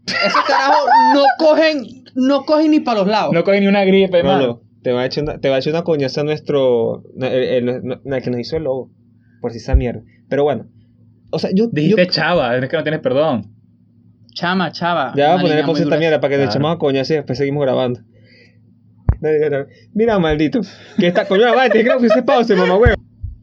[0.08, 3.32] Esos carajos no cogen, no cogen ni para los lados.
[3.34, 4.48] No cogen ni una gripe, No, mano.
[4.48, 7.04] no, te va a echar una, te va a echar una coñaza nuestro.
[7.20, 8.92] El, el- el- el que nos hizo el lobo.
[9.40, 10.02] Por si esa mierda.
[10.30, 10.66] Pero bueno.
[11.30, 11.68] O sea, yo.
[11.72, 13.54] Dijiste yo chava, es que no tienes perdón.
[14.34, 15.14] Chama, chava.
[15.16, 16.52] ya voy a poner pausa esta mierda para que nos Claro.
[16.60, 18.00] echemos a coñaza y después seguimos grabando.
[19.20, 19.68] Dale, dale, dale.
[19.94, 20.62] Mira, maldito.
[20.98, 22.96] Que esta coño la madre, tienes que hacer pausa, mamá huevo.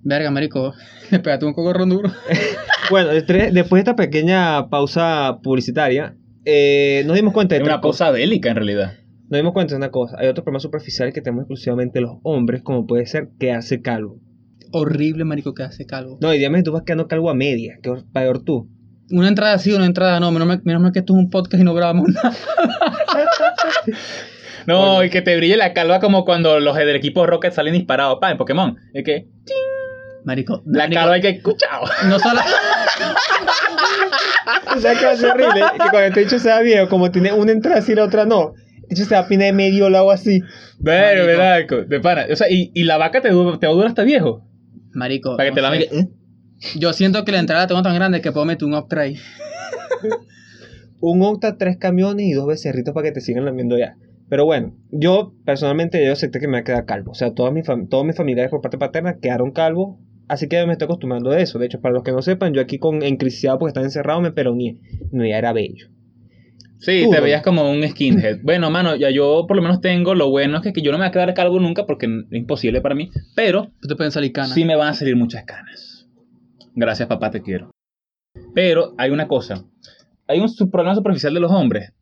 [0.03, 0.75] Verga, marico,
[1.11, 2.11] le pegaste un cocorrón duro.
[2.91, 6.17] Bueno, después después de esta pequeña pausa publicitaria,
[6.47, 8.07] eh, nos dimos cuenta de Es una cosa.
[8.07, 8.95] pausa bélica en realidad.
[9.29, 10.17] Nos dimos cuenta de una cosa.
[10.19, 14.21] Hay otro problema superficial que tenemos exclusivamente los hombres, como puede ser quedarse calvo.
[14.73, 16.17] Horrible, marico, que hace calvo.
[16.23, 17.79] No, y dígame, tú vas quedando calvo a media.
[17.83, 18.71] Que peor tú.
[19.11, 20.33] Una entrada sí, una entrada no.
[20.33, 22.33] Menos mal, menos mal que esto es un podcast y no grabamos nada.
[24.69, 28.19] No, y que te brille la calva como cuando los del equipo Rocket salen disparados,
[28.21, 28.77] pa, en Pokémon.
[28.93, 29.27] Es que
[30.25, 31.81] Marico, la marico, calva hay que escuchar.
[32.07, 32.41] No solo...
[34.79, 35.61] ¿Sabes qué va a ser horrible?
[35.73, 38.53] Que cuando este dicho sea viejo, como tiene una entrada así y la otra no.
[38.83, 40.41] El dicho se va a pinar de medio lado así.
[40.83, 41.77] Pero, Marico.
[41.77, 41.87] ¿verdad?
[41.89, 42.27] De pana.
[42.31, 44.45] O sea, y, y la vaca te, te va a durar hasta viejo.
[44.93, 45.89] Marico, Para que te la sé.
[45.91, 46.11] vean.
[46.77, 49.17] Yo siento que la entrada la tengo tan grande que puedo meter un octra ahí.
[51.01, 53.95] Un octa, tres camiones y dos becerritos para que te sigan lamiendo ya.
[54.29, 57.13] Pero bueno, yo personalmente yo acepté que me va a quedar calvo.
[57.13, 59.97] O sea, todas mis, fam- todos mis familiares por parte paterna quedaron calvos.
[60.29, 61.59] Así que me estoy acostumbrando a eso.
[61.59, 64.31] De hecho, para los que no sepan, yo aquí con encriciado porque estaba encerrado me
[64.33, 64.77] peroneé.
[65.13, 65.89] No, ya era bello.
[66.81, 67.23] Sí, Tú, te ¿no?
[67.23, 68.39] veías como un skinhead.
[68.43, 70.99] Bueno, mano, ya yo por lo menos tengo lo bueno es que, que yo no
[70.99, 73.11] me voy a quedar calvo nunca porque es imposible para mí.
[73.35, 74.53] Pero Tú te pueden salir canas.
[74.53, 76.07] sí me van a salir muchas canas.
[76.75, 77.71] Gracias, papá, te quiero.
[78.55, 79.65] Pero hay una cosa.
[80.29, 81.93] hay un problema superficial de los hombres,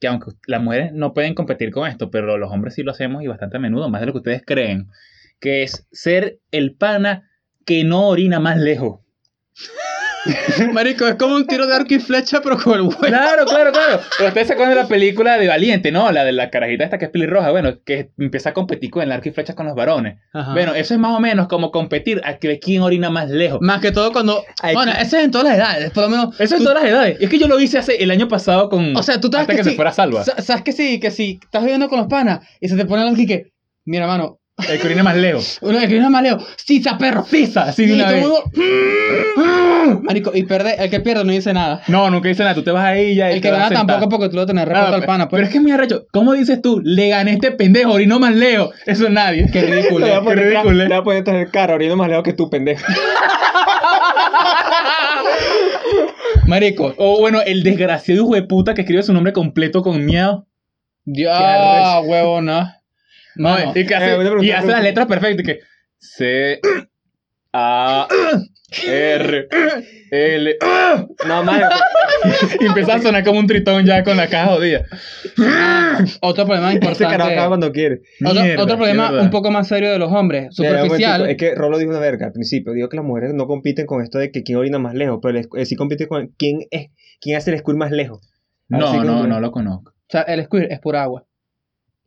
[0.00, 3.22] que aunque las mujeres no pueden competir con esto, pero los hombres sí lo hacemos
[3.22, 4.88] y bastante a menudo, más de lo que ustedes creen,
[5.38, 7.30] que es ser el pana
[7.66, 9.00] que no orina más lejos.
[10.72, 12.98] Marico, es como un tiro de arco y flecha, pero con el huevo.
[13.00, 14.00] Claro, claro, claro.
[14.18, 16.10] Pero ustedes se acuerdan de la película de Valiente, ¿no?
[16.12, 19.12] La de la carajita esta que es pelirroja, bueno, que empieza a competir con el
[19.12, 20.18] arco y flechas con los varones.
[20.32, 20.52] Ajá.
[20.52, 23.58] Bueno, eso es más o menos como competir a que quién orina más lejos.
[23.62, 24.42] Más que todo cuando.
[24.62, 25.90] Hay bueno, que- eso es en todas las edades.
[25.92, 26.40] Por lo menos.
[26.40, 27.16] Eso en tú- todas las edades.
[27.20, 28.96] Y es que yo lo hice hace el año pasado con.
[28.96, 30.24] O sea, tú sabes que, sí, se fuera salva.
[30.24, 33.02] sa- Sabes que sí, que si estás viviendo con los panas y se te pone
[33.02, 33.52] algo aquí que.
[33.86, 34.39] Mira, mano.
[34.68, 35.58] El que orina más lejos.
[35.62, 36.44] Uno que viene más lejos.
[36.56, 37.24] ¡Sisa, perro!
[37.24, 38.28] Pisa, así de Y una todo el vez.
[39.36, 41.82] mundo, Marico, y pierde, el que pierde no dice nada.
[41.88, 42.54] No, nunca dice nada.
[42.54, 43.30] Tú te vas ahí ya.
[43.30, 45.28] y El te que gana tampoco porque tú lo tenés Ah, respeto al pana.
[45.28, 45.42] Pero Pues.
[45.44, 46.06] es que es muy arrecho.
[46.12, 46.80] ¿Cómo dices tú?
[46.84, 48.70] Le gané a este pendejo, orinó más lejos.
[48.86, 49.46] Eso es nadie.
[49.52, 50.06] Qué ridículo.
[50.06, 50.88] Le voy a Qué poner, ridículo, le ¿eh?
[50.88, 52.84] voy a poner el carro, orino más lejos que tú, pendejo.
[56.46, 56.94] Marico.
[56.98, 60.46] O bueno, el desgraciado hijo de puta que escribe su nombre completo con miau.
[61.04, 62.79] Dios, arrecho.
[63.42, 63.48] No.
[63.50, 65.44] Mano, y que eh, hace, pregunta, y hace las letras perfectas.
[65.44, 65.60] y Que
[65.98, 66.60] C
[67.52, 68.06] A
[68.86, 69.48] R
[70.12, 70.56] L
[71.26, 71.64] No, madre.
[72.60, 74.84] y empieza a sonar como un tritón ya con la caja jodida.
[76.20, 77.48] otro problema Este carajo acaba importante.
[77.48, 78.00] cuando quiere.
[78.24, 80.54] Otro, Mierda, otro sí, problema un poco más serio de los hombres.
[80.54, 81.28] Superficial.
[81.28, 82.72] Es que Rolo dijo una verga al principio.
[82.72, 85.38] Dijo que las mujeres no compiten con esto de que quién orina más lejos, pero
[85.38, 88.20] el- eh, sí compite con quién es quién hace el squirt más lejos.
[88.68, 89.90] No, no, no lo conozco.
[89.90, 91.24] O sea, el squirt es pura agua.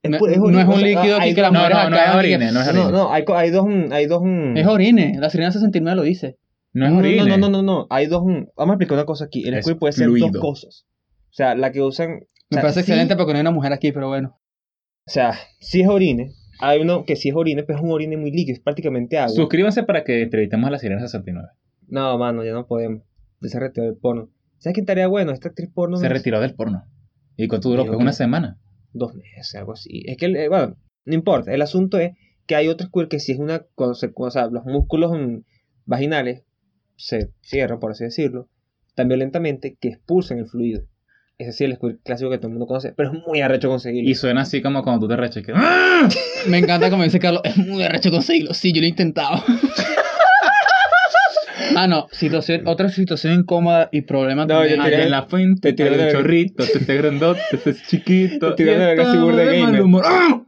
[0.04, 2.52] No, no es un líquido hay aquí que las No, mujeres no, no es orine,
[2.52, 2.92] no es No, orine.
[2.98, 3.66] no, hay, co- hay dos.
[3.66, 5.16] mm, Hay dos mm, Es orine.
[5.20, 6.38] La Sirena 69 lo dice.
[6.74, 7.26] No es no, orine.
[7.26, 7.88] no, no, no, no.
[7.90, 8.24] Hay dos.
[8.26, 9.48] mm, Vamos a explicar una cosa aquí.
[9.48, 10.28] El squirt puede ser fluido.
[10.32, 10.86] dos cosas.
[11.30, 12.10] O sea, la que usan.
[12.12, 12.22] o Me
[12.56, 14.40] sea, parece sí- excelente porque no hay una mujer aquí, pero bueno.
[15.08, 16.32] O sea, si es orine.
[16.60, 19.30] Hay uno que sí es orine, pero es un orine muy líquido, es prácticamente agua.
[19.34, 21.48] Suscríbanse para que entrevistemos a la Sirena 69.
[21.88, 23.04] No, mano, ya no podemos.
[23.42, 24.30] Se retiró del porno.
[24.60, 25.32] ¿Sabes quién estaría bueno?
[25.32, 25.98] Esta actriz porno.
[25.98, 26.84] Se no- retiró del porno.
[27.36, 27.86] ¿Y cuánto duró?
[27.86, 28.60] Fue una semana.
[28.94, 30.04] Dos meses, algo así.
[30.06, 31.54] Es que, eh, bueno, no importa.
[31.54, 32.12] El asunto es
[32.48, 33.66] que hay otro squirt que si es una.
[33.94, 35.12] Se, o sea, los músculos
[35.86, 36.44] vaginales
[36.96, 38.50] se cierran, por así decirlo,
[38.96, 40.84] tan violentamente que expulsan el fluido.
[41.40, 44.10] Es el squirt clásico que todo el mundo conoce, pero es muy arrecho conseguirlo.
[44.10, 45.44] Y suena así como cuando tú te rechas.
[45.44, 46.08] que- ¡Ah!
[46.48, 47.42] Me encanta como dice Carlos.
[47.44, 48.54] Es muy arrecho conseguirlo.
[48.54, 49.44] Sí, yo lo he intentado.
[51.76, 52.08] ah, no.
[52.12, 54.76] Situación, otra situación incómoda y problema No, también.
[54.78, 56.12] yo Allá tiré- en la fuente, te tiré verga.
[56.12, 58.50] chorrito, este es grandote, este es chiquito.
[58.50, 59.82] Te tiré de verga, seguro de gamer.
[59.82, 60.04] humor.
[60.06, 60.42] ¡Ah!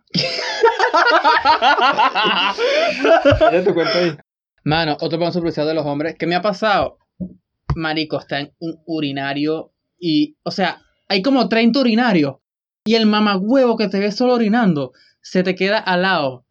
[3.51, 4.15] Ya te cuento ahí.
[4.63, 6.15] Mano, otro problema superficial de los hombres.
[6.17, 6.97] ¿Qué me ha pasado?
[7.75, 12.35] Marico, está en un urinario y, o sea, hay como 30 urinarios
[12.85, 16.44] y el mamagüevo que te ve solo orinando se te queda al lado.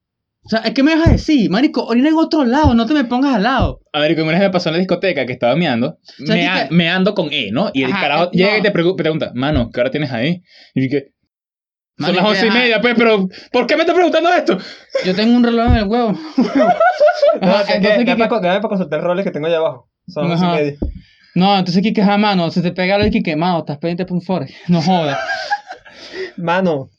[0.47, 1.49] O sea, ¿qué me vas a decir?
[1.51, 3.81] Marico, orina en otro lado, no te me pongas al lado.
[3.95, 7.15] A ver, como una vez me pasó en la discoteca que estaba meando, que- meando
[7.15, 7.71] con E, ¿no?
[7.73, 8.59] Y el Ajá, carajo eh, llega no.
[8.59, 10.43] y te pregu- pregunta, mano, ¿qué hora tienes ahí?
[10.75, 11.13] Y yo que,
[11.99, 14.59] son las once y media, pues, pero ¿por qué me estás preguntando esto?
[15.07, 16.11] Yo tengo un reloj en el huevo.
[17.41, 19.89] Ajá, que- entonces, dame ¿qué- para dame para consultar roles que tengo allá abajo.
[20.09, 20.79] Son las once y media.
[21.37, 24.17] No, entonces Kike, ajá, mano, se te pega lo de Kike, mano, estás pendiente por
[24.17, 24.47] un fore.
[24.69, 25.19] No jodas.
[26.37, 26.91] Mano,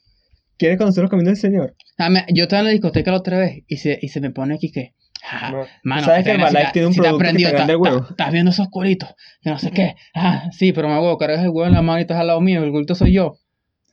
[0.58, 1.76] ¿quieres conocer los caminos del Señor?
[1.98, 4.32] Ah, me- yo estaba en la discoteca la otra vez y se, y se me
[4.32, 4.94] pone Kike.
[5.28, 5.66] Ah, No.
[5.84, 8.06] Mano, ¿Sabes que vaina Herbalife tiene un producto que te grande el huevo?
[8.10, 9.10] Estás viendo esos culitos,
[9.42, 9.96] que no sé qué.
[10.14, 12.42] Ah, sí, pero me huevo, cargas el huevo en la mano y estás al lado
[12.42, 13.40] mío, el culito soy yo.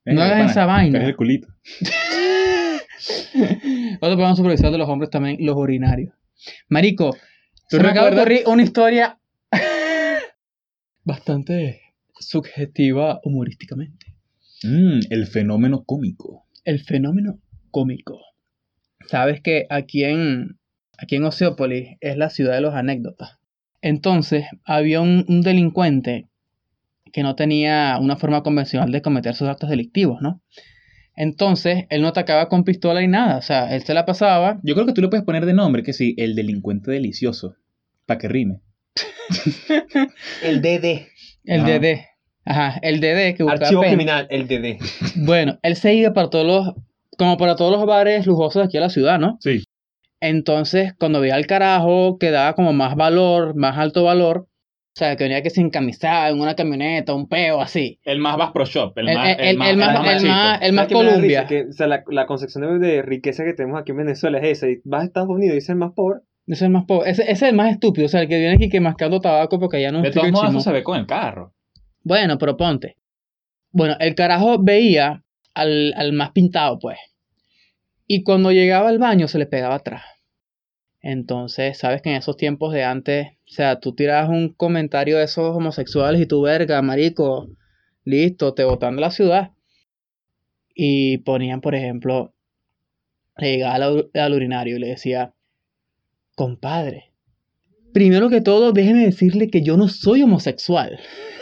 [0.05, 0.99] No hagas esa vaina.
[0.99, 1.49] eres el culito.
[4.01, 6.15] Otro problema superficial de los hombres también, los urinarios.
[6.69, 7.17] Marico,
[7.69, 8.41] ¿Tú se me acaba de recuerdas?
[8.41, 9.19] ocurrir una historia
[11.05, 11.81] bastante
[12.19, 14.07] subjetiva humorísticamente.
[14.65, 16.47] Mm, el fenómeno cómico.
[16.65, 17.41] El fenómeno
[17.71, 18.21] cómico.
[19.09, 20.59] Sabes que aquí en,
[20.99, 23.39] aquí en Oceópolis es la ciudad de los anécdotas.
[23.81, 26.29] Entonces, había un, un delincuente
[27.13, 30.41] que no tenía una forma convencional de cometer sus actos delictivos, ¿no?
[31.15, 33.37] Entonces, él no atacaba con pistola y nada.
[33.37, 34.61] O sea, él se la pasaba.
[34.63, 37.57] Yo creo que tú le puedes poner de nombre que sí, el delincuente delicioso.
[38.07, 38.61] Para que rime.
[40.43, 41.07] El DD.
[41.45, 41.65] El.
[41.65, 42.12] DD.
[42.45, 43.93] Ajá, el DD que buscaba Archivo pena.
[43.95, 44.79] criminal, el DD.
[45.25, 46.75] Bueno, él se iba para todos los,
[47.17, 49.37] como para todos los bares lujosos de aquí a la ciudad, ¿no?
[49.41, 49.63] Sí.
[50.21, 54.47] Entonces, cuando veía al carajo que daba como más valor, más alto valor,
[54.95, 57.99] o sea, que venía que sin camisada, en una camioneta, un peo así.
[58.05, 58.93] El más Bass Pro Shop.
[58.99, 60.33] El, El- más, el- el más- el chico.
[60.33, 61.41] más- el más ¿Sabes qué me da Columbia.
[61.43, 61.49] risa?
[61.49, 64.45] Que, o sea, la, la concepción de, de riqueza que tenemos aquí en Venezuela es
[64.59, 64.69] esa.
[64.69, 66.21] Y vas a Estados Unidos y es el más pobre.
[66.47, 67.11] Es el más pobre.
[67.11, 68.05] Ese, ese es el más estúpido.
[68.05, 70.31] O sea, el que viene aquí que mascando tabaco porque allá no De es todos
[70.31, 71.53] modos, eso se ve con el carro.
[72.05, 72.97] Bueno, pero ponte.
[73.71, 75.25] Bueno, el carajo veía
[75.55, 76.99] al, al más pintado, pues.
[78.07, 80.03] Y cuando llegaba al baño se le pegaba atrás.
[81.01, 85.25] Entonces, sabes que en esos tiempos de antes, o sea, tú tirabas un comentario de
[85.25, 87.49] esos homosexuales y tu verga, marico,
[88.05, 89.51] listo, te botan de la ciudad.
[90.75, 92.35] Y ponían, por ejemplo,
[93.37, 95.35] le llegaba al, al urinario y le decía,
[96.37, 97.13] compadre,
[97.93, 101.01] primero que todo, déjeme decirle que yo no soy homosexual.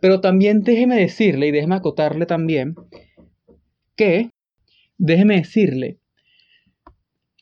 [0.00, 2.74] Pero también déjeme decirle y déjeme acotarle también
[3.96, 4.30] que,
[4.96, 5.98] déjeme decirle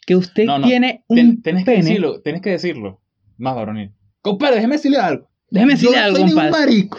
[0.06, 3.00] que usted No, no, tiene un Ten- tenés que decirlo, tenés que decirlo.
[3.36, 3.92] Más varonil.
[4.22, 5.28] Compadre, déjeme decirle algo.
[5.50, 6.50] Déjeme decirle Yo algo, soy compadre.
[6.50, 6.98] marico.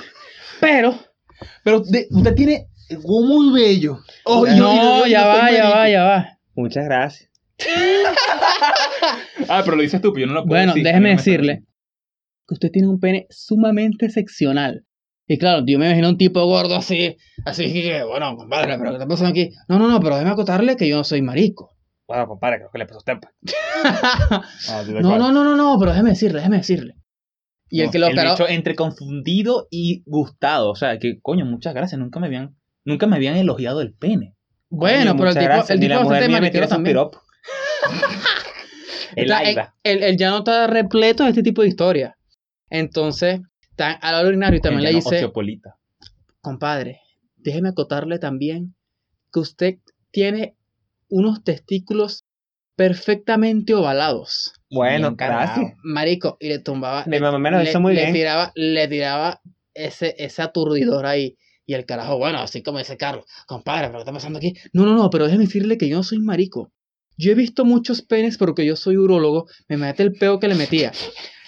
[0.61, 0.99] Pero,
[1.63, 3.99] Pero de- usted tiene huevo muy bello.
[4.25, 6.39] Oh, yo- yo- no, yo ya va, ya va, ya va.
[6.55, 7.29] Muchas gracias.
[9.49, 10.83] Ah, pero lo dices tú, pero yo no lo puedo Bueno, decir.
[10.83, 11.63] déjeme a mí no me decirle
[12.47, 14.85] que usted tiene un pene sumamente seccional.
[15.27, 18.95] Y claro, yo me imagino un tipo gordo así, así que, bueno, compadre, pero ¿qué
[18.95, 19.51] está pasando aquí?
[19.67, 21.77] No, no, no, pero déjeme acotarle que yo no soy marico.
[22.07, 23.15] Bueno, compadre, creo que le pasó usted.
[23.83, 26.95] Ah, No, no, no, no, no, pero déjeme decirle, déjeme decirle.
[27.69, 30.71] Y el que lo bicho entre confundido y gustado.
[30.71, 31.99] O sea, que coño, muchas gracias.
[31.99, 34.35] Nunca me habían, nunca me habían elogiado el pene.
[34.69, 36.97] Bueno, pero el tipo, el tipo bastante también.
[39.15, 39.31] El
[39.83, 42.13] él ya no está repleto de este tipo de historias.
[42.69, 43.41] Entonces,
[43.71, 45.31] está al y también le dice,
[46.41, 47.01] compadre,
[47.37, 48.75] déjeme acotarle también
[49.31, 49.75] que usted
[50.11, 50.55] tiene
[51.09, 52.25] unos testículos
[52.75, 54.53] perfectamente ovalados.
[54.69, 55.73] Bueno, gracias.
[55.83, 57.03] Marico, y le tumbaba.
[57.05, 58.13] Mi le- mamá me lo le- hizo muy le bien.
[58.13, 59.41] Tiraba, le tiraba
[59.73, 61.37] ese, ese aturdidor ahí.
[61.65, 64.53] Y el carajo, bueno, así como dice Carlos, compadre, ¿pero qué está pasando aquí?
[64.71, 66.71] No, no, no, pero déjeme decirle que yo no soy marico.
[67.17, 70.55] Yo he visto muchos penes porque yo soy urólogo, me mete el peo que le
[70.55, 70.91] metía.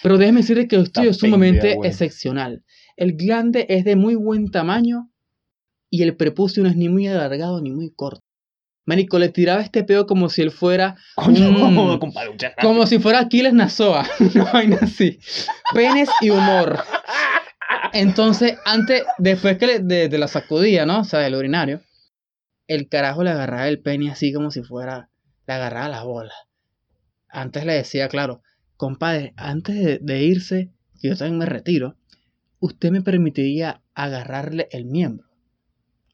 [0.03, 2.63] Pero déjeme decirle que esto es sumamente excepcional.
[2.95, 5.09] El glande es de muy buen tamaño
[5.89, 8.21] y el prepucio no es ni muy alargado ni muy corto.
[8.85, 11.99] Marico, le tiraba este peo como si él fuera Coño, Mm.
[11.99, 12.31] compadre,
[12.61, 14.03] como si fuera Aquiles Nazoa.
[14.35, 15.19] Una vaina así.
[15.73, 16.79] Penes y humor.
[17.93, 21.01] Entonces, antes, después que le- de, de la sacudía, ¿no?
[21.01, 21.81] O sea, del urinario,
[22.67, 25.09] el carajo le agarraba el pene así como si fuera.
[25.47, 26.33] Le agarraba la bola.
[27.29, 28.41] Antes le decía, claro,
[28.79, 30.69] compadre, antes de, de irse,
[31.01, 31.97] que yo también me retiro,
[32.59, 35.27] usted me permitiría agarrarle el miembro.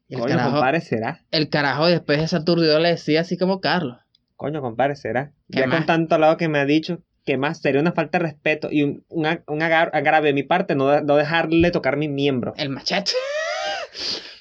[0.10, 1.24] El, Coño, carajo, compadre, será.
[1.30, 3.98] el carajo después de ese aturdidor le decía así como Carlos.
[4.36, 5.32] Coño, compadre, será.
[5.52, 5.78] ¿Qué Ya más?
[5.78, 8.82] con tanto lado que me ha dicho que más sería una falta de respeto y
[8.82, 12.54] un, un, ag- un agar- agravio de mi parte no, no dejarle tocar mi miembro.
[12.58, 13.12] El machete.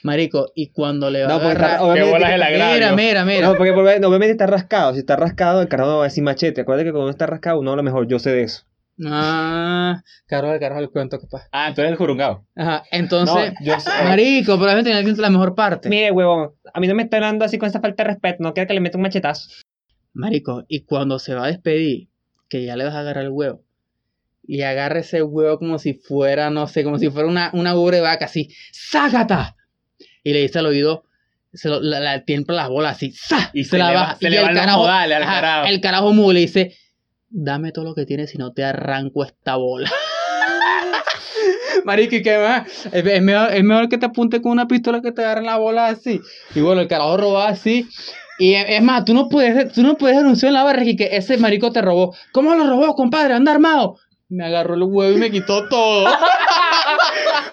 [0.05, 1.71] Marico, y cuando le va No, a agarrar...
[1.73, 2.75] está- obviamente bolas el agravio.
[2.75, 3.49] Mira, mira, mira.
[3.49, 4.93] No, porque obvi- obviamente está rascado.
[4.93, 6.61] Si está rascado, el carajo no va a decir machete.
[6.61, 8.65] Acuérdate que cuando está rascado, uno a lo mejor yo sé de eso.
[9.05, 11.49] Ah, carajo, el carajo el cuento que pasa.
[11.53, 12.47] Ah, tú eres el jurungado.
[12.55, 13.53] Ajá, entonces...
[13.59, 13.91] No, yo sé.
[14.05, 15.89] Marico, pero déjame tener la mejor parte.
[15.89, 18.37] Mire, huevón, a mí no me está hablando así con esta falta de respeto.
[18.41, 19.49] No quiero que le meta un machetazo.
[20.13, 22.09] Marico, y cuando se va a despedir,
[22.49, 23.63] que ya le vas a agarrar el huevo,
[24.47, 27.97] y agarra ese huevo como si fuera, no sé, como si fuera una, una ubre
[27.97, 29.57] de vaca, así, ¡sácata!
[30.25, 31.05] Y le dice al oído,
[31.53, 33.51] se lo, la, la tiembla las bolas así, ¡sa!
[33.53, 34.17] Y se le va- baja.
[34.17, 35.67] se Y le el van modales al carajo.
[35.69, 36.77] El carajo mudo le dice,
[37.29, 39.89] dame todo lo que tienes si no te arranco esta bola.
[41.85, 42.87] Marico, ¿y qué más?
[42.93, 45.57] Es, es mejor, es mejor que te apunte con una pistola que te agarren la
[45.59, 46.21] bola así.
[46.55, 47.87] Y bueno, el carajo robaba así.
[48.39, 51.09] Y es es más, tú no puedes, tú no puedes denunciar en la barra que
[51.13, 52.17] ese marico te robó.
[52.33, 53.35] ¿Cómo lo robó, compadre?
[53.35, 53.99] Anda armado.
[54.29, 56.09] Me agarró el huevo y me quitó todo.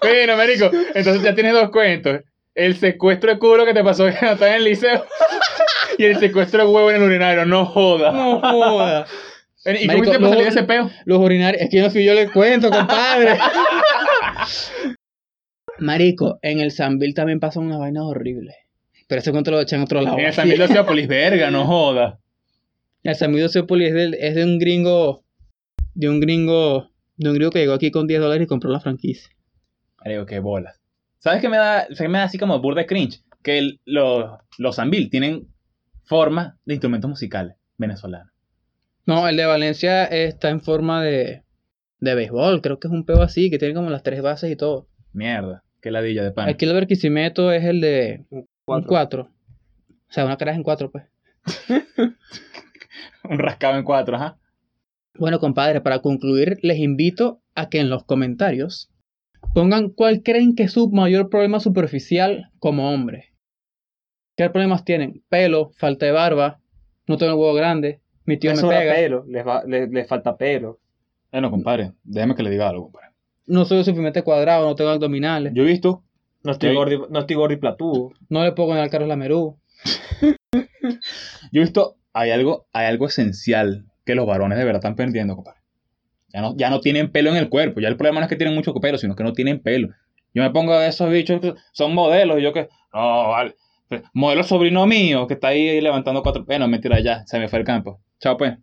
[0.02, 2.22] Bueno, marico, entonces ya tienes dos cuentos.
[2.56, 5.06] El secuestro de culo que te pasó en el liceo.
[5.98, 7.46] y el secuestro de huevo en el urinario.
[7.46, 8.12] No joda.
[8.12, 9.06] No joda.
[9.66, 10.90] ¿Y Marico, cómo hiciste para salir de ese peo?
[11.06, 13.38] Los urinarios, es que yo no fui yo le cuento, compadre.
[15.80, 18.56] Marico, en el Sanville también pasan unas vainas horribles.
[19.08, 20.18] Pero ese cuento lo echan en otro lado.
[20.18, 22.20] En el San Miguel de Oceápolis, verga, no joda.
[23.04, 25.24] El San Miguel de Oceápolis es, del- es de un gringo.
[25.94, 26.90] De un gringo.
[27.18, 29.30] De un gringo que llegó aquí con 10 dólares y compró la franquicia.
[30.04, 30.81] Marico, qué bolas.
[31.24, 31.84] ¿Sabes qué me da?
[31.84, 33.22] ¿Sabes qué me da así como burda de cringe?
[33.44, 35.48] Que el- los, los Sanville tienen
[36.04, 38.32] forma de instrumentos musicales venezolanos.
[39.06, 41.44] No, el de Valencia está en forma de.
[42.00, 44.56] De béisbol, creo que es un peo así, que tiene como las tres bases y
[44.56, 44.88] todo.
[45.14, 46.50] Mierda, qué ladilla de pan.
[46.50, 49.24] Aquí el Barquisimeto es el de Un un 4.
[49.24, 51.06] O sea, una cara en 4, pues.
[53.24, 54.38] Un rascado en cuatro, ajá.
[55.16, 58.91] Bueno, compadre, para concluir, les invito a que en los comentarios
[59.54, 63.34] pongan cuál creen que es su mayor problema superficial como hombre.
[64.38, 65.24] ¿Qué problemas tienen?
[65.30, 66.60] Pelo, falta de barba,
[67.08, 70.08] no tengo el huevo grande, mi tío Les me pega, pelo, les, va- les- les
[70.08, 70.80] falta pelo.
[71.32, 73.10] Bueno, compadre, déjame que le diga algo, compadre.
[73.48, 76.04] no soy suficientemente cuadrado, no tengo abdominales, Yo he visto,
[76.44, 78.12] No estoy, y- no estoy gordo y platudo.
[78.30, 79.60] no le puedo poner al Carlos Lamerú.
[81.52, 85.36] yo he visto, hay algo, hay algo esencial que los varones de verdad están perdiendo,
[85.36, 85.61] compadre.
[86.34, 87.80] Ya no, ya no tienen pelo en el cuerpo.
[87.80, 89.90] Ya el problema no es que tienen mucho pelo, sino que no tienen pelo.
[90.34, 91.42] Yo me pongo de esos bichos
[91.74, 93.56] son modelos y yo que, no, vale.
[93.90, 96.46] Pues, Modelo sobrino mío que está ahí levantando cuatro.
[96.46, 98.00] Bueno, mentira, ya, se me fue el campo.
[98.20, 98.58] Chao, pues.